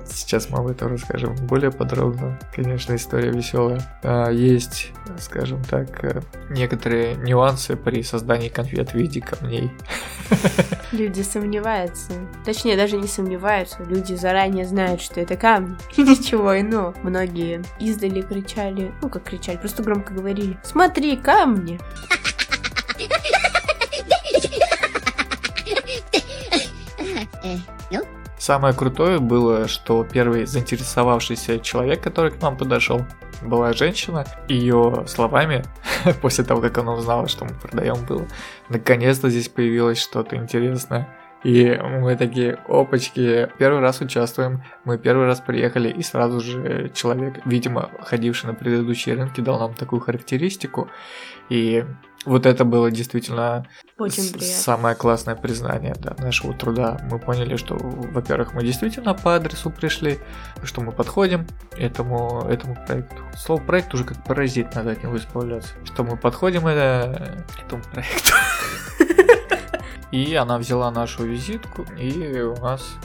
Сейчас 0.09 0.49
мы 0.49 0.59
об 0.59 0.67
этом 0.67 0.89
расскажем 0.89 1.35
более 1.35 1.71
подробно. 1.71 2.39
Конечно, 2.53 2.95
история 2.95 3.31
веселая. 3.31 3.81
А, 4.03 4.29
есть, 4.29 4.91
скажем 5.19 5.63
так, 5.63 6.03
э, 6.03 6.21
некоторые 6.49 7.15
нюансы 7.15 7.75
при 7.75 8.03
создании 8.03 8.49
конфет 8.49 8.91
в 8.91 8.93
виде 8.95 9.21
камней. 9.21 9.71
Люди 10.91 11.21
сомневаются. 11.21 12.13
Точнее, 12.45 12.75
даже 12.75 12.97
не 12.97 13.07
сомневаются. 13.07 13.83
Люди 13.83 14.13
заранее 14.13 14.65
знают, 14.65 15.01
что 15.01 15.19
это 15.19 15.35
камни. 15.35 15.75
Ничего 15.97 16.59
иного. 16.59 16.95
Многие 17.03 17.63
издали 17.79 18.21
кричали, 18.21 18.93
ну 19.01 19.09
как 19.09 19.23
кричали, 19.23 19.57
просто 19.57 19.83
громко 19.83 20.13
говорили. 20.13 20.57
Смотри, 20.63 21.17
камни! 21.17 21.79
Самое 28.48 28.74
крутое 28.74 29.20
было, 29.20 29.68
что 29.68 30.06
первый 30.06 30.46
заинтересовавшийся 30.46 31.60
человек, 31.60 32.01
который 32.01 32.32
к 32.32 32.42
нам 32.42 32.56
подошел, 32.56 33.06
была 33.42 33.74
женщина. 33.74 34.25
Ее 34.48 35.04
словами, 35.06 35.66
после 36.22 36.46
того, 36.46 36.62
как 36.62 36.77
она 36.77 36.94
узнала, 36.94 37.27
что 37.27 37.44
мы 37.44 37.51
продаем, 37.51 38.06
было, 38.06 38.25
наконец-то 38.70 39.30
здесь 39.30 39.50
появилось 39.50 40.01
что-то 40.01 40.38
интересное. 40.38 41.13
И 41.44 41.77
мы 41.77 42.16
такие, 42.16 42.58
опачки, 42.70 43.50
первый 43.58 43.82
раз 43.82 44.00
участвуем, 44.00 44.63
мы 44.86 44.98
первый 44.98 45.25
раз 45.25 45.42
приехали, 45.42 45.89
и 45.89 46.01
сразу 46.01 46.39
же 46.39 46.89
человек, 46.96 47.42
видимо, 47.44 47.92
ходивший 48.00 48.48
на 48.48 48.54
предыдущие 48.54 49.16
рынки, 49.16 49.42
дал 49.42 49.60
нам 49.60 49.74
такую 49.74 50.00
характеристику. 50.00 50.89
И 51.50 51.84
вот 52.27 52.46
это 52.46 52.65
было 52.65 52.91
действительно 52.91 53.65
самое 54.10 54.96
классное 54.96 55.36
признание 55.36 55.96
да, 55.98 56.13
нашего 56.19 56.53
труда. 56.53 57.00
Мы 57.10 57.19
поняли, 57.19 57.55
что, 57.55 57.77
во-первых, 57.77 58.53
мы 58.53 58.63
действительно 58.63 59.13
по 59.13 59.36
адресу 59.36 59.69
пришли, 59.69 60.19
что 60.63 60.81
мы 60.81 60.91
подходим 60.91 61.48
этому, 61.77 62.46
этому 62.50 62.75
проекту. 62.86 63.24
Слово 63.36 63.62
проект 63.62 63.93
уже 63.93 64.03
как 64.03 64.24
паразит, 64.25 64.75
надо 64.75 64.91
от 64.91 65.03
него 65.03 65.15
избавляться. 65.15 65.74
Что 65.86 66.03
мы 66.03 66.17
подходим 66.17 66.67
это, 66.67 67.46
этому 67.65 67.81
проекту. 67.84 68.34
И 70.12 70.36
она 70.36 70.57
взяла 70.57 70.91
нашу 70.91 71.25
визитку, 71.25 71.86
и 71.98 72.39
у 72.39 72.55
нас 72.62 72.96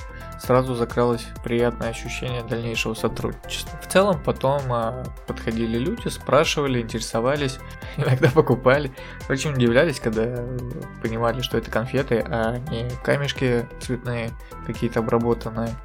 сразу 0.43 0.75
закралось 0.75 1.25
приятное 1.45 1.91
ощущение 1.91 2.43
дальнейшего 2.43 2.95
сотрудничества. 2.95 3.79
В 3.81 3.87
целом 3.87 4.21
потом 4.23 4.61
а, 4.71 5.05
подходили 5.27 5.79
люди, 5.79 6.09
спрашивали, 6.09 6.81
интересовались, 6.81 7.59
иногда 7.97 8.29
покупали. 8.31 8.93
Очень 9.29 9.53
удивлялись, 9.53 10.01
когда 10.01 10.45
понимали, 11.01 11.43
что 11.43 11.59
это 11.59 11.71
конфеты, 11.71 12.25
а 12.29 12.59
не 12.71 12.91
камешки 13.05 13.69
цветные, 13.81 14.31
какие-то 14.67 15.01
обработанные. 15.01 15.77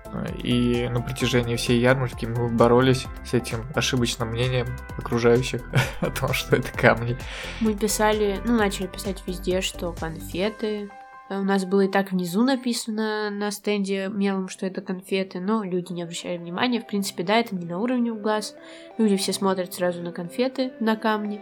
И 0.41 0.89
на 0.91 1.01
протяжении 1.01 1.55
всей 1.55 1.79
ярмарки 1.79 2.25
мы 2.25 2.49
боролись 2.49 3.05
с 3.25 3.33
этим 3.33 3.65
ошибочным 3.75 4.29
мнением 4.29 4.67
окружающих 4.97 5.61
о 6.01 6.09
том, 6.09 6.33
что 6.33 6.55
это 6.55 6.71
камни. 6.71 7.17
Мы 7.59 7.75
писали, 7.75 8.41
ну, 8.45 8.57
начали 8.57 8.87
писать 8.87 9.21
везде, 9.27 9.61
что 9.61 9.91
конфеты, 9.93 10.89
у 11.29 11.43
нас 11.43 11.65
было 11.65 11.81
и 11.81 11.87
так 11.87 12.11
внизу 12.11 12.43
написано 12.43 13.29
на 13.29 13.51
стенде 13.51 14.07
мелом, 14.07 14.47
что 14.47 14.65
это 14.65 14.81
конфеты, 14.81 15.39
но 15.39 15.63
люди 15.63 15.91
не 15.91 16.03
обращали 16.03 16.37
внимания. 16.37 16.79
В 16.79 16.87
принципе, 16.87 17.23
да, 17.23 17.37
это 17.37 17.55
не 17.55 17.65
на 17.65 17.79
уровне 17.79 18.13
в 18.13 18.21
глаз. 18.21 18.55
Люди 18.97 19.17
все 19.17 19.33
смотрят 19.33 19.73
сразу 19.73 20.01
на 20.01 20.11
конфеты, 20.11 20.71
на 20.79 20.95
камни. 20.95 21.41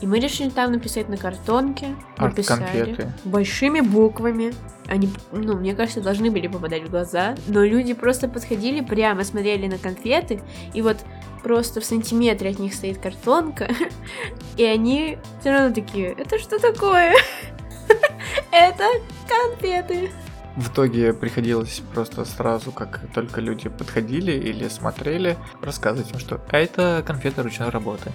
И 0.00 0.06
мы 0.06 0.20
решили 0.20 0.48
там 0.48 0.70
написать 0.70 1.08
на 1.08 1.16
картонке. 1.16 1.96
Написали 2.18 2.96
большими 3.24 3.80
буквами. 3.80 4.54
Они, 4.86 5.08
ну, 5.32 5.56
мне 5.56 5.74
кажется, 5.74 6.00
должны 6.00 6.30
были 6.30 6.46
попадать 6.46 6.84
в 6.84 6.90
глаза. 6.90 7.34
Но 7.48 7.64
люди 7.64 7.94
просто 7.94 8.28
подходили, 8.28 8.80
прямо 8.80 9.24
смотрели 9.24 9.66
на 9.66 9.78
конфеты. 9.78 10.40
И 10.72 10.82
вот 10.82 10.98
просто 11.42 11.80
в 11.80 11.84
сантиметре 11.84 12.50
от 12.50 12.60
них 12.60 12.74
стоит 12.74 12.98
картонка. 12.98 13.68
И 14.56 14.64
они 14.64 15.18
все 15.40 15.50
равно 15.50 15.74
такие, 15.74 16.12
это 16.12 16.38
что 16.38 16.60
такое? 16.60 17.14
Это 18.52 18.84
конфеты. 19.28 20.10
В 20.56 20.68
итоге 20.70 21.12
приходилось 21.12 21.82
просто 21.94 22.24
сразу, 22.24 22.72
как 22.72 23.00
только 23.14 23.40
люди 23.40 23.68
подходили 23.68 24.32
или 24.32 24.68
смотрели, 24.68 25.36
рассказывать 25.62 26.10
им, 26.10 26.18
что 26.18 26.40
а 26.50 26.58
это 26.58 27.04
конфеты 27.06 27.42
ручной 27.42 27.68
работы. 27.68 28.10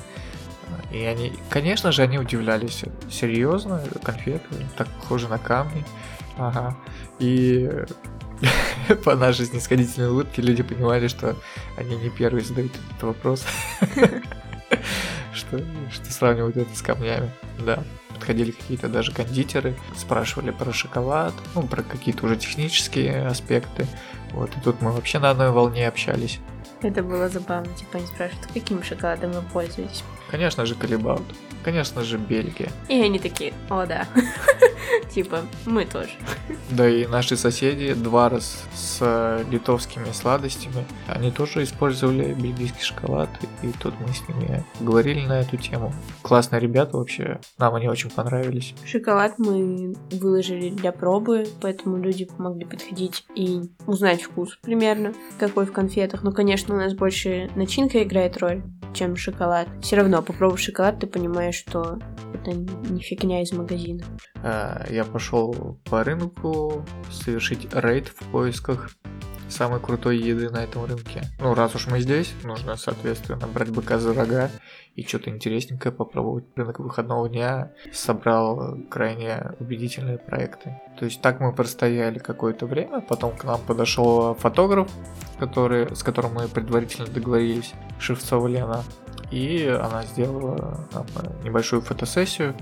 И 0.92 1.04
они, 1.04 1.34
конечно 1.50 1.92
же, 1.92 2.02
они 2.02 2.20
удивлялись. 2.20 2.84
Серьезно, 3.10 3.82
конфеты, 4.04 4.48
так 4.78 4.88
похожи 4.90 5.28
на 5.28 5.38
камни. 5.38 5.86
Ага. 6.38 6.76
И 7.20 7.70
по 9.06 9.16
нашей 9.16 9.46
снисходительной 9.46 10.10
улыбке 10.10 10.42
люди 10.42 10.64
понимали, 10.64 11.08
что 11.08 11.36
они 11.78 11.96
не 11.96 12.10
первые 12.10 12.44
задают 12.44 12.74
этот 12.74 13.04
вопрос. 13.04 13.46
Что, 15.34 15.60
что 15.92 16.12
сравнивают 16.12 16.58
это 16.58 16.76
с 16.76 16.82
камнями. 16.82 17.30
Да 17.60 17.84
подходили 18.24 18.52
какие-то 18.52 18.88
даже 18.88 19.12
кондитеры, 19.12 19.76
спрашивали 19.98 20.52
про 20.52 20.72
шоколад, 20.72 21.34
ну, 21.56 21.64
про 21.64 21.84
какие-то 21.84 22.26
уже 22.26 22.38
технические 22.38 23.28
аспекты. 23.28 23.86
Вот, 24.32 24.50
и 24.56 24.62
тут 24.62 24.82
мы 24.82 24.92
вообще 24.94 25.20
на 25.20 25.32
одной 25.32 25.52
волне 25.52 25.86
общались. 25.86 26.40
Это 26.82 27.04
было 27.04 27.28
забавно, 27.28 27.74
типа 27.74 27.98
они 27.98 28.08
спрашивают, 28.08 28.48
каким 28.54 28.82
шоколадом 28.82 29.34
вы 29.34 29.42
пользуетесь? 29.42 30.04
Конечно 30.32 30.66
же, 30.66 30.76
Калибаут. 30.76 31.26
Конечно 31.64 32.02
же, 32.04 32.18
Бельгия. 32.18 32.72
И 32.88 33.02
они 33.02 33.20
такие, 33.20 33.54
о 33.70 33.86
да. 33.86 34.08
Типа, 35.10 35.42
мы 35.66 35.86
тоже. 35.86 36.12
Да 36.70 36.90
и 36.90 37.06
наши 37.08 37.36
соседи, 37.38 37.94
два 37.94 38.30
раз 38.30 38.64
с 38.74 39.46
литовскими 39.50 40.12
сладостями, 40.12 40.86
они 41.08 41.32
тоже 41.32 41.64
использовали 41.64 42.34
бельгийский 42.34 42.82
шоколад, 42.82 43.30
и 43.62 43.72
тут 43.80 43.94
мы 44.00 44.14
с 44.14 44.28
ними 44.28 44.64
говорили 44.80 45.26
на 45.26 45.42
эту 45.42 45.58
тему. 45.58 45.94
Классные 46.22 46.60
ребята 46.60 46.98
вообще, 46.98 47.40
нам 47.58 47.76
они 47.76 47.88
очень 47.88 48.10
понравились. 48.10 48.74
Шоколад 48.86 49.38
мы 49.38 49.96
выложили 50.12 50.70
для 50.70 50.92
пробы, 50.92 51.48
поэтому 51.62 51.98
люди 51.98 52.28
могли 52.38 52.66
подходить 52.66 53.26
и 53.36 53.62
узнать 53.86 54.22
вкус 54.22 54.58
примерно, 54.62 55.14
какой 55.40 55.66
в 55.66 55.74
конфетах. 55.74 56.24
Но, 56.24 56.32
конечно, 56.32 56.76
у 56.76 56.78
нас 56.78 56.94
больше 56.94 57.50
начинка 57.56 58.02
играет 58.04 58.38
роль, 58.38 58.64
чем 58.94 59.16
шоколад. 59.16 59.68
Все 59.82 59.98
равно, 59.98 60.22
попробовав 60.22 60.60
шоколад, 60.60 61.00
ты 61.00 61.08
понимаешь, 61.08 61.56
что 61.56 62.00
это 62.34 62.52
не 62.54 63.02
фигня 63.02 63.42
из 63.42 63.52
магазина. 63.52 64.04
А, 64.44 64.73
я 64.90 65.06
пошел 65.06 65.78
по 65.90 66.04
рынку 66.04 66.86
совершить 67.12 67.74
рейд 67.74 68.08
в 68.08 68.24
поисках 68.32 68.90
самой 69.50 69.80
крутой 69.80 70.18
еды 70.18 70.50
на 70.50 70.64
этом 70.64 70.86
рынке. 70.86 71.24
Ну, 71.40 71.54
раз 71.54 71.76
уж 71.76 71.88
мы 71.88 72.00
здесь, 72.00 72.34
нужно, 72.44 72.76
соответственно, 72.76 73.48
брать 73.48 73.70
быка 73.70 74.00
за 74.00 74.14
рога 74.14 74.50
и 74.96 75.04
что-то 75.04 75.30
интересненькое 75.30 75.94
попробовать. 75.94 76.46
Рынок 76.56 76.80
выходного 76.80 77.30
дня 77.30 77.72
собрал 77.92 78.78
крайне 78.90 79.52
убедительные 79.60 80.18
проекты. 80.18 80.82
То 80.98 81.06
есть 81.06 81.22
так 81.22 81.40
мы 81.40 81.54
простояли 81.54 82.20
какое-то 82.20 82.66
время, 82.66 83.02
потом 83.02 83.36
к 83.36 83.44
нам 83.44 83.60
подошел 83.62 84.36
фотограф, 84.36 84.90
который, 85.40 85.96
с 85.96 86.04
которым 86.04 86.34
мы 86.34 86.48
предварительно 86.48 87.08
договорились, 87.08 87.74
Шевцова 88.00 88.48
Лена, 88.48 88.84
и 89.32 89.66
она 89.68 90.04
сделала 90.04 90.88
нам 90.94 91.06
небольшую 91.44 91.82
фотосессию. 91.82 92.56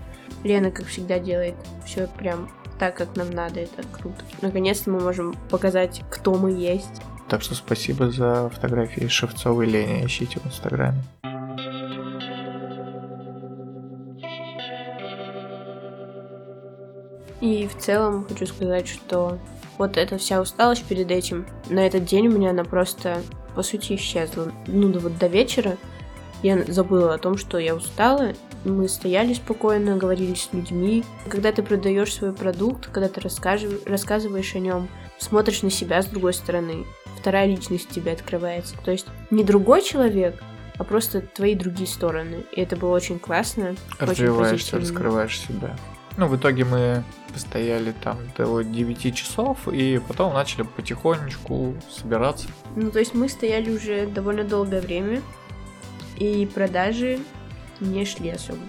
Лена, 0.43 0.71
как 0.71 0.87
всегда, 0.87 1.19
делает 1.19 1.55
все 1.85 2.07
прям 2.07 2.49
так, 2.79 2.95
как 2.95 3.15
нам 3.15 3.29
надо, 3.29 3.59
это 3.59 3.83
круто. 3.91 4.23
Наконец-то 4.41 4.89
мы 4.89 4.99
можем 4.99 5.35
показать, 5.49 6.01
кто 6.09 6.33
мы 6.33 6.51
есть. 6.51 7.01
Так 7.29 7.43
что 7.43 7.53
спасибо 7.55 8.09
за 8.09 8.49
фотографии 8.49 9.07
Шевцовой 9.07 9.67
Лене, 9.67 10.05
ищите 10.05 10.39
в 10.39 10.47
Инстаграме. 10.47 11.01
И 17.39 17.67
в 17.67 17.77
целом 17.77 18.25
хочу 18.27 18.45
сказать, 18.45 18.87
что 18.87 19.37
вот 19.77 19.97
эта 19.97 20.17
вся 20.17 20.41
усталость 20.41 20.85
перед 20.85 21.09
этим, 21.09 21.45
на 21.69 21.85
этот 21.85 22.05
день 22.05 22.27
у 22.27 22.31
меня 22.31 22.51
она 22.51 22.63
просто, 22.63 23.21
по 23.55 23.63
сути, 23.63 23.95
исчезла. 23.95 24.51
Ну, 24.67 24.89
да 24.89 24.99
вот 24.99 25.17
до 25.17 25.27
вечера 25.27 25.77
Я 26.43 26.63
забыла 26.63 27.15
о 27.15 27.17
том, 27.17 27.37
что 27.37 27.57
я 27.57 27.75
устала. 27.75 28.33
Мы 28.63 28.87
стояли 28.87 29.33
спокойно, 29.33 29.97
говорили 29.97 30.33
с 30.33 30.49
людьми. 30.53 31.03
Когда 31.27 31.51
ты 31.51 31.63
продаешь 31.63 32.13
свой 32.13 32.31
продукт, 32.33 32.87
когда 32.91 33.09
ты 33.09 33.21
рассказываешь 33.21 34.55
о 34.55 34.59
нем, 34.59 34.87
смотришь 35.17 35.63
на 35.63 35.71
себя 35.71 36.01
с 36.01 36.05
другой 36.05 36.33
стороны, 36.33 36.85
вторая 37.19 37.47
личность 37.47 37.89
тебе 37.89 38.11
открывается. 38.11 38.75
То 38.83 38.91
есть 38.91 39.07
не 39.31 39.43
другой 39.43 39.81
человек, 39.81 40.41
а 40.77 40.83
просто 40.83 41.21
твои 41.21 41.55
другие 41.55 41.87
стороны. 41.87 42.43
И 42.51 42.61
это 42.61 42.75
было 42.75 42.95
очень 42.95 43.19
классно. 43.19 43.75
Развиваешься, 43.99 44.77
очень 44.77 44.87
раскрываешь 44.87 45.39
себя. 45.39 45.75
Ну, 46.17 46.27
в 46.27 46.35
итоге 46.35 46.65
мы 46.65 47.03
постояли 47.31 47.93
там 48.03 48.17
до 48.37 48.61
9 48.61 49.15
часов, 49.15 49.67
и 49.69 49.99
потом 50.07 50.33
начали 50.33 50.63
потихонечку 50.63 51.75
собираться. 51.89 52.47
Ну, 52.75 52.91
то 52.91 52.99
есть 52.99 53.15
мы 53.15 53.29
стояли 53.29 53.71
уже 53.71 54.07
довольно 54.07 54.43
долгое 54.43 54.81
время, 54.81 55.21
и 56.17 56.45
продажи 56.53 57.19
не 57.81 58.05
шли 58.05 58.29
особо. 58.29 58.59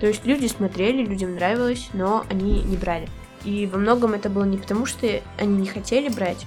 То 0.00 0.06
есть 0.06 0.24
люди 0.24 0.46
смотрели, 0.46 1.04
людям 1.04 1.34
нравилось, 1.34 1.88
но 1.92 2.24
они 2.30 2.62
не 2.62 2.76
брали. 2.76 3.08
И 3.44 3.66
во 3.66 3.78
многом 3.78 4.14
это 4.14 4.30
было 4.30 4.44
не 4.44 4.56
потому, 4.56 4.86
что 4.86 5.08
они 5.38 5.56
не 5.56 5.66
хотели 5.66 6.08
брать, 6.08 6.46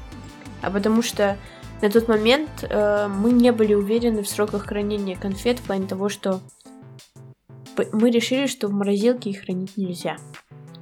а 0.62 0.72
потому 0.72 1.02
что 1.02 1.38
на 1.82 1.90
тот 1.90 2.08
момент 2.08 2.50
э, 2.64 3.08
мы 3.08 3.32
не 3.32 3.52
были 3.52 3.74
уверены 3.74 4.24
в 4.24 4.30
сроках 4.30 4.68
хранения 4.68 5.18
конфет 5.18 5.60
в 5.60 5.64
плане 5.64 5.88
того, 5.88 6.10
что 6.10 6.42
мы 7.92 8.12
решили, 8.12 8.48
что 8.48 8.68
в 8.68 8.72
морозилке 8.72 9.32
их 9.32 9.44
хранить 9.44 9.78
нельзя. 9.78 10.18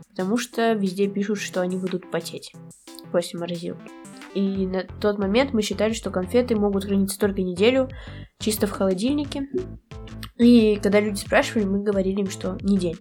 Потому 0.10 0.38
что 0.38 0.74
везде 0.74 1.08
пишут, 1.08 1.40
что 1.40 1.62
они 1.62 1.78
будут 1.78 2.12
потеть 2.12 2.52
после 3.12 3.40
морозилки. 3.40 3.90
И 4.34 4.68
на 4.68 4.84
тот 4.84 5.18
момент 5.18 5.54
мы 5.54 5.62
считали, 5.62 5.94
что 5.94 6.12
конфеты 6.12 6.56
могут 6.56 6.86
храниться 6.86 7.20
только 7.20 7.42
неделю, 7.42 7.90
чисто 8.40 8.68
в 8.68 8.72
холодильнике. 8.72 9.48
И 10.40 10.80
когда 10.82 11.02
люди 11.02 11.18
спрашивали, 11.20 11.66
мы 11.66 11.84
говорили 11.84 12.22
им, 12.22 12.30
что 12.30 12.58
недель. 12.62 12.98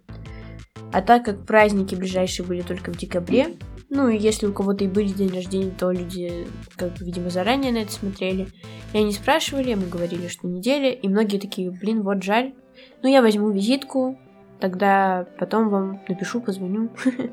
А 0.92 1.00
так 1.00 1.24
как 1.24 1.46
праздники 1.46 1.94
ближайшие 1.94 2.44
были 2.44 2.62
только 2.62 2.90
в 2.90 2.96
декабре, 2.96 3.56
ну 3.90 4.08
и 4.08 4.18
если 4.18 4.46
у 4.46 4.52
кого-то 4.52 4.84
и 4.84 4.88
были 4.88 5.08
день 5.08 5.32
рождения, 5.32 5.70
то 5.70 5.90
люди, 5.90 6.46
как 6.76 6.94
бы, 6.94 7.04
видимо, 7.04 7.30
заранее 7.30 7.72
на 7.72 7.78
это 7.78 7.92
смотрели. 7.92 8.48
И 8.92 8.98
они 8.98 9.12
спрашивали, 9.12 9.74
мы 9.74 9.86
говорили, 9.86 10.28
что 10.28 10.48
неделя, 10.48 10.90
и 10.90 11.08
многие 11.08 11.38
такие, 11.38 11.70
блин, 11.70 12.02
вот 12.02 12.22
жаль. 12.22 12.54
Ну 13.02 13.08
я 13.08 13.22
возьму 13.22 13.50
визитку, 13.50 14.18
тогда 14.60 15.26
потом 15.38 15.68
вам 15.68 16.00
напишу, 16.08 16.40
позвоню. 16.40 16.90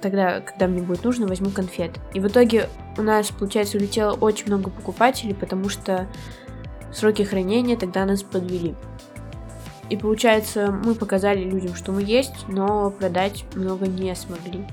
Тогда, 0.00 0.40
когда 0.40 0.68
мне 0.68 0.80
будет 0.80 1.02
нужно, 1.02 1.26
возьму 1.26 1.50
конфет. 1.50 1.98
И 2.14 2.20
в 2.20 2.28
итоге 2.28 2.68
у 2.96 3.02
нас, 3.02 3.32
получается, 3.32 3.78
улетело 3.78 4.12
очень 4.12 4.46
много 4.46 4.70
покупателей, 4.70 5.34
потому 5.34 5.68
что 5.68 6.06
сроки 6.92 7.22
хранения 7.22 7.76
тогда 7.76 8.04
нас 8.04 8.22
подвели. 8.22 8.76
И 9.90 9.96
получается, 9.96 10.70
мы 10.70 10.94
показали 10.94 11.42
людям, 11.44 11.74
что 11.74 11.92
мы 11.92 12.02
есть, 12.02 12.46
но 12.48 12.90
продать 12.90 13.44
много 13.54 13.86
не 13.86 14.14
смогли. 14.14 14.66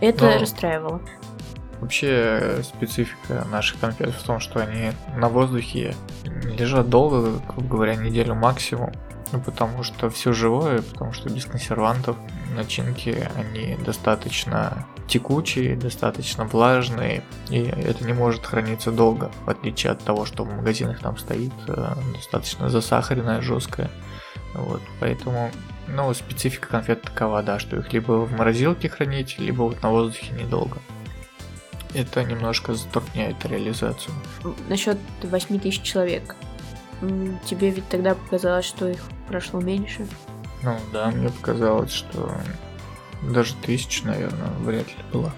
Это 0.00 0.26
но... 0.26 0.38
расстраивало. 0.38 1.00
Вообще 1.80 2.60
специфика 2.62 3.46
наших 3.50 3.80
конфет 3.80 4.10
в 4.10 4.22
том, 4.22 4.38
что 4.38 4.60
они 4.60 4.92
на 5.16 5.28
воздухе 5.28 5.94
лежат 6.44 6.90
долго, 6.90 7.40
грубо 7.48 7.68
говоря, 7.68 7.96
неделю 7.96 8.34
максимум. 8.34 8.92
Ну, 9.32 9.40
потому 9.40 9.82
что 9.82 10.10
все 10.10 10.32
живое, 10.32 10.82
потому 10.82 11.12
что 11.12 11.30
без 11.30 11.46
консервантов 11.46 12.16
начинки, 12.50 13.28
они 13.36 13.76
достаточно 13.84 14.86
текучие, 15.06 15.76
достаточно 15.76 16.44
влажные, 16.44 17.22
и 17.48 17.62
это 17.62 18.04
не 18.04 18.12
может 18.12 18.46
храниться 18.46 18.92
долго, 18.92 19.30
в 19.44 19.50
отличие 19.50 19.92
от 19.92 20.02
того, 20.04 20.24
что 20.24 20.44
в 20.44 20.54
магазинах 20.54 21.00
там 21.00 21.18
стоит, 21.18 21.52
э, 21.66 21.94
достаточно 22.14 22.68
засахаренное, 22.68 23.40
жесткое. 23.40 23.90
Вот, 24.54 24.80
поэтому, 25.00 25.50
ну, 25.88 26.12
специфика 26.14 26.68
конфет 26.68 27.02
такова, 27.02 27.42
да, 27.42 27.58
что 27.58 27.76
их 27.76 27.92
либо 27.92 28.24
в 28.24 28.32
морозилке 28.32 28.88
хранить, 28.88 29.38
либо 29.38 29.62
вот 29.62 29.82
на 29.82 29.90
воздухе 29.90 30.32
недолго. 30.34 30.78
Это 31.94 32.22
немножко 32.22 32.74
затрудняет 32.74 33.44
реализацию. 33.44 34.14
Насчет 34.68 34.98
8 35.22 35.58
тысяч 35.58 35.82
человек. 35.82 36.36
Тебе 37.46 37.70
ведь 37.70 37.88
тогда 37.88 38.14
показалось, 38.14 38.66
что 38.66 38.88
их 38.88 39.00
прошло 39.26 39.60
меньше? 39.60 40.06
Ну 40.62 40.76
да, 40.92 41.10
мне 41.10 41.30
показалось, 41.30 41.92
что 41.92 42.32
даже 43.22 43.54
тысяч, 43.62 44.02
наверное, 44.02 44.50
вряд 44.60 44.86
ли 44.88 45.04
было. 45.12 45.32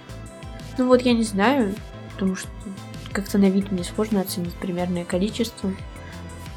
Ну 0.79 0.87
вот 0.87 1.03
я 1.03 1.13
не 1.13 1.25
знаю, 1.25 1.75
потому 2.13 2.37
что 2.37 2.49
как-то 3.13 3.39
на 3.39 3.51
вид 3.51 3.71
мне 3.71 3.85
сложно 3.85 4.21
оценить 4.21 4.55
примерное 4.55 5.05
количество. 5.05 5.71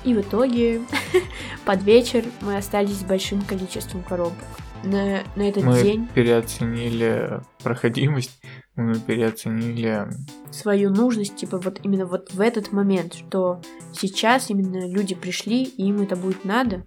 И 0.04 0.14
в 0.14 0.22
итоге 0.22 0.82
под 1.66 1.84
вечер 1.84 2.24
мы 2.42 2.58
остались 2.58 3.00
с 3.00 3.04
большим 3.04 3.42
количеством 3.42 4.04
коробок. 4.04 4.38
На, 4.84 5.24
на 5.36 5.50
этот 5.50 5.64
мы 5.64 5.82
день... 5.82 6.08
переоценили 6.14 7.42
проходимость, 7.64 8.40
мы 8.76 9.00
переоценили... 9.00 10.08
Свою 10.52 10.92
нужность, 10.92 11.36
типа 11.36 11.58
вот 11.58 11.80
именно 11.84 12.06
вот 12.06 12.32
в 12.32 12.40
этот 12.40 12.72
момент, 12.72 13.16
что 13.16 13.62
сейчас 13.94 14.52
именно 14.52 14.88
люди 14.88 15.16
пришли, 15.16 15.64
и 15.64 15.88
им 15.88 16.02
это 16.02 16.16
будет 16.16 16.46
надо. 16.46 16.86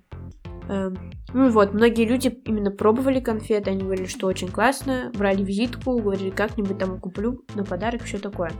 Эм, 0.68 1.12
ну 1.32 1.50
вот, 1.50 1.72
многие 1.72 2.04
люди 2.04 2.28
именно 2.44 2.70
пробовали 2.70 3.20
конфеты, 3.20 3.70
они 3.70 3.82
говорили, 3.82 4.06
что 4.06 4.26
очень 4.26 4.48
классно, 4.48 5.10
брали 5.14 5.42
визитку, 5.42 5.98
говорили, 5.98 6.30
как-нибудь 6.30 6.78
там 6.78 7.00
куплю 7.00 7.42
на 7.54 7.64
подарок, 7.64 8.02
все 8.02 8.18
такое. 8.18 8.52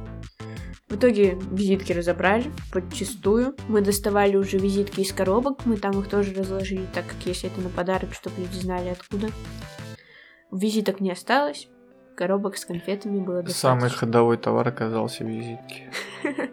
В 0.88 0.96
итоге 0.96 1.38
визитки 1.50 1.92
разобрали 1.92 2.50
подчистую. 2.72 3.54
Мы 3.68 3.82
доставали 3.82 4.36
уже 4.36 4.56
визитки 4.56 5.00
из 5.00 5.12
коробок, 5.12 5.66
мы 5.66 5.76
там 5.76 6.00
их 6.00 6.08
тоже 6.08 6.32
разложили, 6.34 6.86
так 6.94 7.06
как 7.06 7.16
если 7.26 7.50
это 7.50 7.60
на 7.60 7.68
подарок, 7.68 8.14
чтобы 8.14 8.40
люди 8.40 8.56
знали 8.56 8.88
откуда. 8.88 9.28
Визиток 10.50 11.00
не 11.00 11.10
осталось, 11.10 11.68
коробок 12.16 12.56
с 12.56 12.64
конфетами 12.64 13.20
было 13.20 13.42
достаточно. 13.42 13.80
Самый 13.80 13.90
ходовой 13.90 14.38
товар 14.38 14.68
оказался 14.68 15.24
визитки. 15.24 15.90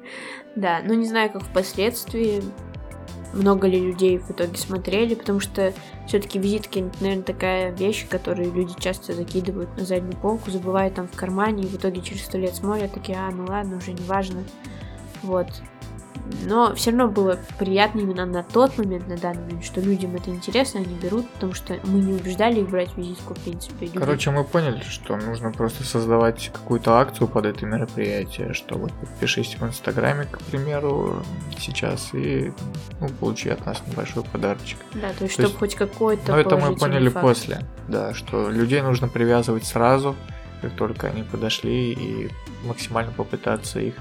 Да, 0.56 0.80
но 0.86 0.94
не 0.94 1.06
знаю, 1.06 1.34
как 1.34 1.44
впоследствии 1.44 2.42
много 3.34 3.68
ли 3.68 3.80
людей 3.80 4.18
в 4.18 4.32
итоге 4.32 4.58
смотрели, 4.58 5.16
потому 5.16 5.40
что 5.40 5.74
все-таки 6.08 6.40
визитки, 6.40 6.90
наверное, 7.00 7.24
такая 7.24 7.72
вещь, 7.72 8.08
которую 8.08 8.54
люди 8.54 8.74
часто 8.80 9.14
закидывают 9.14 9.76
на 9.78 9.86
заднюю 9.86 10.16
полку, 10.18 10.52
забывают 10.52 10.96
там 10.96 11.08
в 11.08 11.16
кармане, 11.16 11.64
и 11.64 11.68
в 11.68 11.76
итоге 11.76 12.02
через 12.02 12.26
сто 12.26 12.38
лет 12.38 12.56
смотрят, 12.56 12.94
такие, 12.94 13.18
а, 13.18 13.32
ну 13.32 13.46
ладно, 13.46 13.78
уже 13.78 13.94
не 13.94 14.04
важно. 14.04 14.44
Вот 15.24 15.48
но 16.46 16.74
все 16.76 16.92
равно 16.92 17.08
было 17.08 17.40
приятно 17.60 18.00
именно 18.00 18.26
на 18.26 18.44
тот 18.44 18.78
момент, 18.78 19.08
на 19.08 19.18
данный 19.18 19.42
момент, 19.42 19.66
что 19.66 19.82
людям 19.82 20.16
это 20.16 20.30
интересно, 20.30 20.80
они 20.80 20.96
берут, 20.96 21.30
потому 21.32 21.54
что 21.54 21.78
мы 21.84 22.00
не 22.00 22.14
убеждали 22.14 22.62
их 22.62 22.70
брать 22.70 22.96
визитку, 22.98 23.34
в 23.34 23.40
принципе. 23.40 23.86
Люди... 23.86 24.00
Короче, 24.00 24.32
мы 24.32 24.44
поняли, 24.44 24.82
что 24.82 25.16
нужно 25.18 25.52
просто 25.52 25.84
создавать 25.84 26.52
какую-то 26.54 27.00
акцию 27.00 27.28
под 27.28 27.46
это 27.46 27.66
мероприятие, 27.66 28.54
что 28.54 28.78
вот 28.78 28.92
подпишись 28.94 29.56
в 29.60 29.66
Инстаграме, 29.66 30.26
к 30.26 30.40
примеру, 30.40 31.24
сейчас, 31.60 32.14
и 32.14 32.52
ну, 33.00 33.10
получи 33.10 33.50
от 33.50 33.66
нас 33.66 33.82
небольшой 33.88 34.24
подарочек. 34.24 34.80
Да, 34.94 35.12
то 35.14 35.26
есть, 35.26 35.38
то 35.38 35.44
чтобы 35.44 35.48
есть... 35.48 35.58
хоть 35.60 35.76
какой-то 35.76 36.32
Но 36.32 36.40
это 36.40 36.58
мы 36.58 36.76
поняли 36.76 37.10
факт. 37.10 37.26
после, 37.26 37.60
да, 37.88 38.14
что 38.14 38.50
людей 38.50 38.82
нужно 38.82 39.08
привязывать 39.08 39.66
сразу, 39.66 40.16
как 40.62 40.74
только 40.74 41.08
они 41.08 41.24
подошли, 41.24 41.94
и 41.94 42.30
максимально 42.66 43.12
попытаться 43.12 43.80
их 43.80 43.96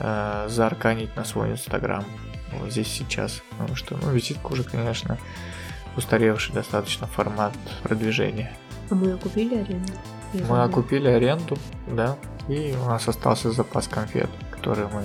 э, 0.00 0.46
заарканить 0.48 1.14
на 1.16 1.24
свой 1.24 1.52
инстаграм 1.52 2.04
вот 2.52 2.72
здесь 2.72 2.88
сейчас. 2.88 3.42
Потому 3.50 3.76
что, 3.76 3.96
ну, 3.96 4.10
визитка 4.10 4.48
уже, 4.48 4.64
конечно, 4.64 5.18
устаревший 5.96 6.54
достаточно 6.54 7.06
формат 7.06 7.52
продвижения. 7.82 8.52
А 8.90 8.94
мы 8.94 9.12
окупили 9.12 9.54
аренду? 9.54 9.92
мы 10.32 10.62
окупили 10.62 11.08
аренду, 11.08 11.58
да, 11.88 12.16
и 12.48 12.74
у 12.80 12.88
нас 12.88 13.08
остался 13.08 13.50
запас 13.50 13.88
конфет, 13.88 14.30
которые 14.52 14.86
мы 14.88 15.04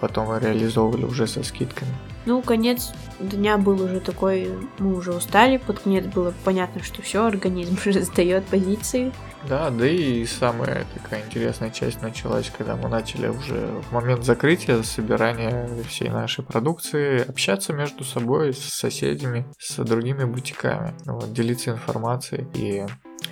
потом 0.00 0.36
реализовывали 0.38 1.04
уже 1.04 1.26
со 1.26 1.42
скидками. 1.42 1.90
Ну, 2.26 2.40
конец 2.42 2.92
дня 3.20 3.58
был 3.58 3.82
уже 3.82 4.00
такой, 4.00 4.50
мы 4.78 4.96
уже 4.96 5.12
устали, 5.12 5.58
под 5.58 5.80
конец 5.80 6.06
было 6.06 6.32
понятно, 6.44 6.82
что 6.82 7.02
все, 7.02 7.26
организм 7.26 7.76
уже 7.86 8.02
сдает 8.02 8.44
позиции. 8.46 9.12
Да, 9.48 9.70
да 9.70 9.86
и 9.86 10.24
самая 10.24 10.86
такая 10.94 11.24
интересная 11.24 11.70
часть 11.70 12.00
началась, 12.00 12.50
когда 12.56 12.76
мы 12.76 12.88
начали 12.88 13.28
уже 13.28 13.66
в 13.88 13.92
момент 13.92 14.24
закрытия, 14.24 14.82
собирания 14.82 15.68
всей 15.86 16.08
нашей 16.08 16.44
продукции, 16.44 17.28
общаться 17.28 17.74
между 17.74 18.04
собой, 18.04 18.54
с 18.54 18.60
соседями, 18.60 19.46
с 19.58 19.76
другими 19.84 20.24
бутиками, 20.24 20.94
вот, 21.04 21.32
делиться 21.32 21.70
информацией. 21.70 22.46
И 22.54 22.86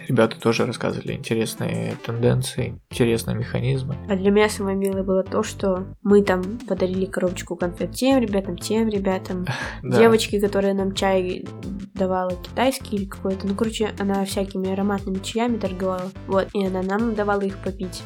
Ребята 0.09 0.41
тоже 0.41 0.67
рассказывали 0.67 1.13
интересные 1.13 1.97
тенденции, 2.05 2.81
интересные 2.91 3.37
механизмы. 3.37 3.97
А 4.09 4.17
для 4.17 4.31
меня 4.31 4.49
самое 4.49 4.77
милое 4.77 5.03
было 5.03 5.23
то, 5.23 5.43
что 5.43 5.87
мы 6.03 6.23
там 6.23 6.43
подарили 6.69 7.07
коробочку 7.07 7.57
конфет 7.57 7.93
тем 7.93 8.21
ребятам, 8.21 8.57
тем 8.57 8.89
ребятам. 8.89 9.47
Девочке, 9.83 10.41
которая 10.41 10.75
нам 10.75 10.95
чай 10.95 11.47
давала 11.95 12.33
китайский 12.33 12.97
или 12.97 13.05
какой-то. 13.07 13.47
Ну, 13.47 13.55
короче, 13.55 13.91
она 13.99 14.25
всякими 14.25 14.73
ароматными 14.73 15.19
чаями 15.19 15.59
торговала. 15.59 16.11
Вот, 16.27 16.49
и 16.53 16.67
она 16.67 16.83
нам 16.83 17.15
давала 17.15 17.43
их 17.43 17.59
попить. 17.59 18.03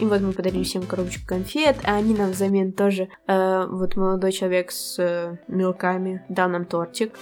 И 0.00 0.04
вот 0.06 0.22
мы 0.22 0.32
подарили 0.32 0.62
всем 0.62 0.82
коробочку 0.82 1.26
конфет, 1.26 1.76
а 1.84 1.96
они 1.96 2.14
нам 2.14 2.30
взамен 2.30 2.72
тоже, 2.72 3.08
э, 3.26 3.66
вот 3.66 3.96
молодой 3.96 4.32
человек 4.32 4.70
с 4.70 4.98
э, 4.98 5.36
мелками 5.46 6.24
дал 6.30 6.48
нам 6.48 6.64
тортик. 6.64 7.12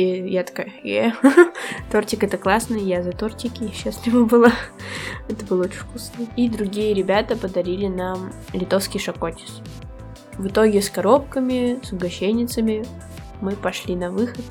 И 0.00 0.30
я 0.30 0.44
такая, 0.44 0.72
е, 0.82 1.14
тортик 1.92 2.24
это 2.24 2.38
классно, 2.38 2.76
я 2.76 3.02
за 3.02 3.12
тортики 3.12 3.70
счастлива 3.70 4.24
была. 4.24 4.50
это 5.28 5.44
было 5.44 5.64
очень 5.64 5.80
вкусно. 5.80 6.26
И 6.36 6.48
другие 6.48 6.94
ребята 6.94 7.36
подарили 7.36 7.86
нам 7.86 8.32
литовский 8.54 8.98
шокотис. 8.98 9.60
В 10.38 10.46
итоге 10.46 10.80
с 10.80 10.88
коробками, 10.88 11.80
с 11.82 11.92
угощенницами 11.92 12.86
мы 13.42 13.52
пошли 13.56 13.94
на 13.94 14.10
выход. 14.10 14.44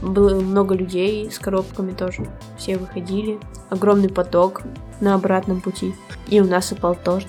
Было 0.00 0.40
много 0.40 0.74
людей 0.74 1.30
с 1.30 1.38
коробками 1.38 1.92
тоже. 1.92 2.26
Все 2.56 2.78
выходили. 2.78 3.38
Огромный 3.68 4.08
поток 4.08 4.62
на 5.02 5.14
обратном 5.14 5.60
пути. 5.60 5.94
И 6.28 6.40
у 6.40 6.46
нас 6.46 6.72
упал 6.72 6.94
торт. 6.94 7.28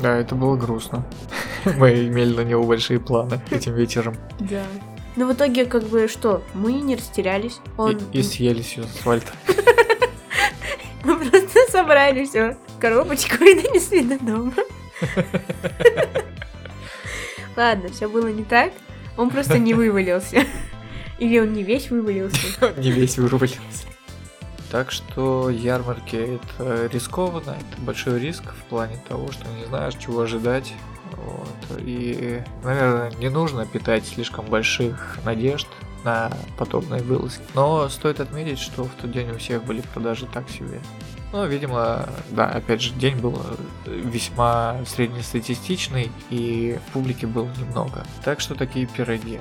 Да, 0.00 0.16
это 0.16 0.34
было 0.34 0.56
грустно. 0.56 1.04
Мы 1.76 2.06
имели 2.06 2.34
на 2.34 2.44
него 2.44 2.64
большие 2.64 3.00
планы 3.00 3.42
этим 3.50 3.74
вечером. 3.74 4.14
Да. 4.38 4.62
Но 5.16 5.26
в 5.26 5.32
итоге, 5.32 5.64
как 5.64 5.84
бы, 5.84 6.08
что? 6.08 6.42
Мы 6.54 6.72
не 6.72 6.96
растерялись. 6.96 7.60
Он... 7.76 7.96
И, 8.12 8.18
и 8.18 8.22
съели 8.22 8.62
всю 8.62 8.82
асфальт. 8.82 9.32
Мы 11.04 11.16
просто 11.18 11.60
собрали 11.70 12.24
все 12.24 12.56
коробочку 12.80 13.44
и 13.44 13.62
донесли 13.62 14.02
до 14.02 14.18
дома. 14.18 14.52
Ладно, 17.56 17.88
все 17.90 18.08
было 18.08 18.28
не 18.28 18.44
так. 18.44 18.72
Он 19.16 19.30
просто 19.30 19.58
не 19.58 19.74
вывалился. 19.74 20.44
Или 21.18 21.38
он 21.38 21.52
не 21.52 21.62
весь 21.62 21.90
вывалился. 21.90 22.38
Не 22.76 22.90
весь 22.90 23.18
вывалился. 23.18 23.86
Так 24.72 24.90
что 24.90 25.48
ярмарки 25.50 26.16
это 26.16 26.88
рискованно, 26.92 27.50
это 27.50 27.80
большой 27.82 28.18
риск 28.18 28.42
в 28.52 28.64
плане 28.64 28.98
того, 29.08 29.30
что 29.30 29.46
не 29.50 29.64
знаешь, 29.66 29.94
чего 29.94 30.22
ожидать. 30.22 30.74
Вот. 31.24 31.78
И, 31.80 32.42
наверное, 32.62 33.10
не 33.12 33.28
нужно 33.30 33.66
питать 33.66 34.06
слишком 34.06 34.46
больших 34.46 35.18
надежд 35.24 35.66
на 36.04 36.30
подобные 36.58 37.02
вылазки. 37.02 37.42
Но 37.54 37.88
стоит 37.88 38.20
отметить, 38.20 38.58
что 38.58 38.84
в 38.84 38.90
тот 39.00 39.10
день 39.10 39.30
у 39.30 39.38
всех 39.38 39.64
были 39.64 39.80
продажи 39.80 40.26
так 40.26 40.48
себе. 40.50 40.80
Ну, 41.32 41.46
видимо, 41.46 42.08
да, 42.30 42.46
опять 42.46 42.80
же, 42.80 42.92
день 42.94 43.16
был 43.16 43.40
весьма 43.86 44.76
среднестатистичный, 44.86 46.12
и 46.30 46.78
публики 46.92 47.26
было 47.26 47.48
немного. 47.58 48.04
Так 48.24 48.40
что 48.40 48.54
такие 48.54 48.86
пироги. 48.86 49.40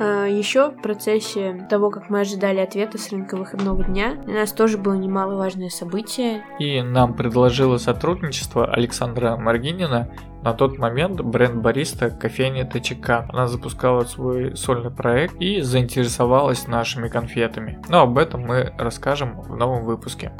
А, 0.00 0.24
Еще 0.24 0.70
в 0.70 0.80
процессе 0.80 1.66
того, 1.68 1.90
как 1.90 2.08
мы 2.08 2.20
ожидали 2.20 2.58
ответа 2.58 2.96
с 2.96 3.10
рынка 3.10 3.36
выходного 3.36 3.84
дня, 3.84 4.16
у 4.26 4.30
нас 4.30 4.52
тоже 4.52 4.78
было 4.78 4.94
немаловажное 4.94 5.68
событие. 5.68 6.42
И 6.58 6.80
нам 6.80 7.14
предложило 7.14 7.76
сотрудничество 7.76 8.66
Александра 8.66 9.36
Маргинина. 9.36 10.10
На 10.42 10.54
тот 10.54 10.78
момент 10.78 11.20
бренд 11.20 11.56
бариста 11.56 12.08
кофейня 12.08 12.64
ТЧК. 12.64 13.26
Она 13.30 13.46
запускала 13.46 14.04
свой 14.04 14.56
сольный 14.56 14.90
проект 14.90 15.34
и 15.38 15.60
заинтересовалась 15.60 16.66
нашими 16.66 17.08
конфетами. 17.08 17.78
Но 17.90 18.00
об 18.00 18.16
этом 18.16 18.40
мы 18.40 18.72
расскажем 18.78 19.38
в 19.42 19.54
новом 19.54 19.84
выпуске. 19.84 20.32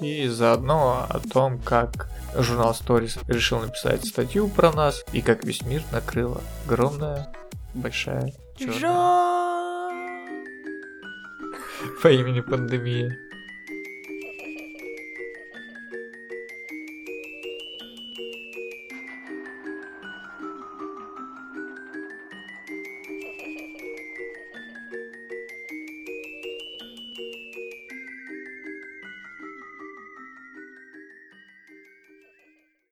И 0.00 0.28
заодно 0.28 1.06
о 1.08 1.20
том, 1.20 1.58
как 1.60 2.08
журнал 2.34 2.72
Stories 2.72 3.20
решил 3.28 3.60
написать 3.60 4.06
статью 4.06 4.48
про 4.48 4.72
нас 4.72 5.04
и 5.12 5.22
как 5.22 5.44
весь 5.44 5.62
мир 5.62 5.82
накрыла 5.92 6.40
огромная, 6.66 7.32
большая 7.74 8.32
черная 8.56 9.38
по 12.02 12.08
имени 12.08 12.40
пандемия. 12.40 13.27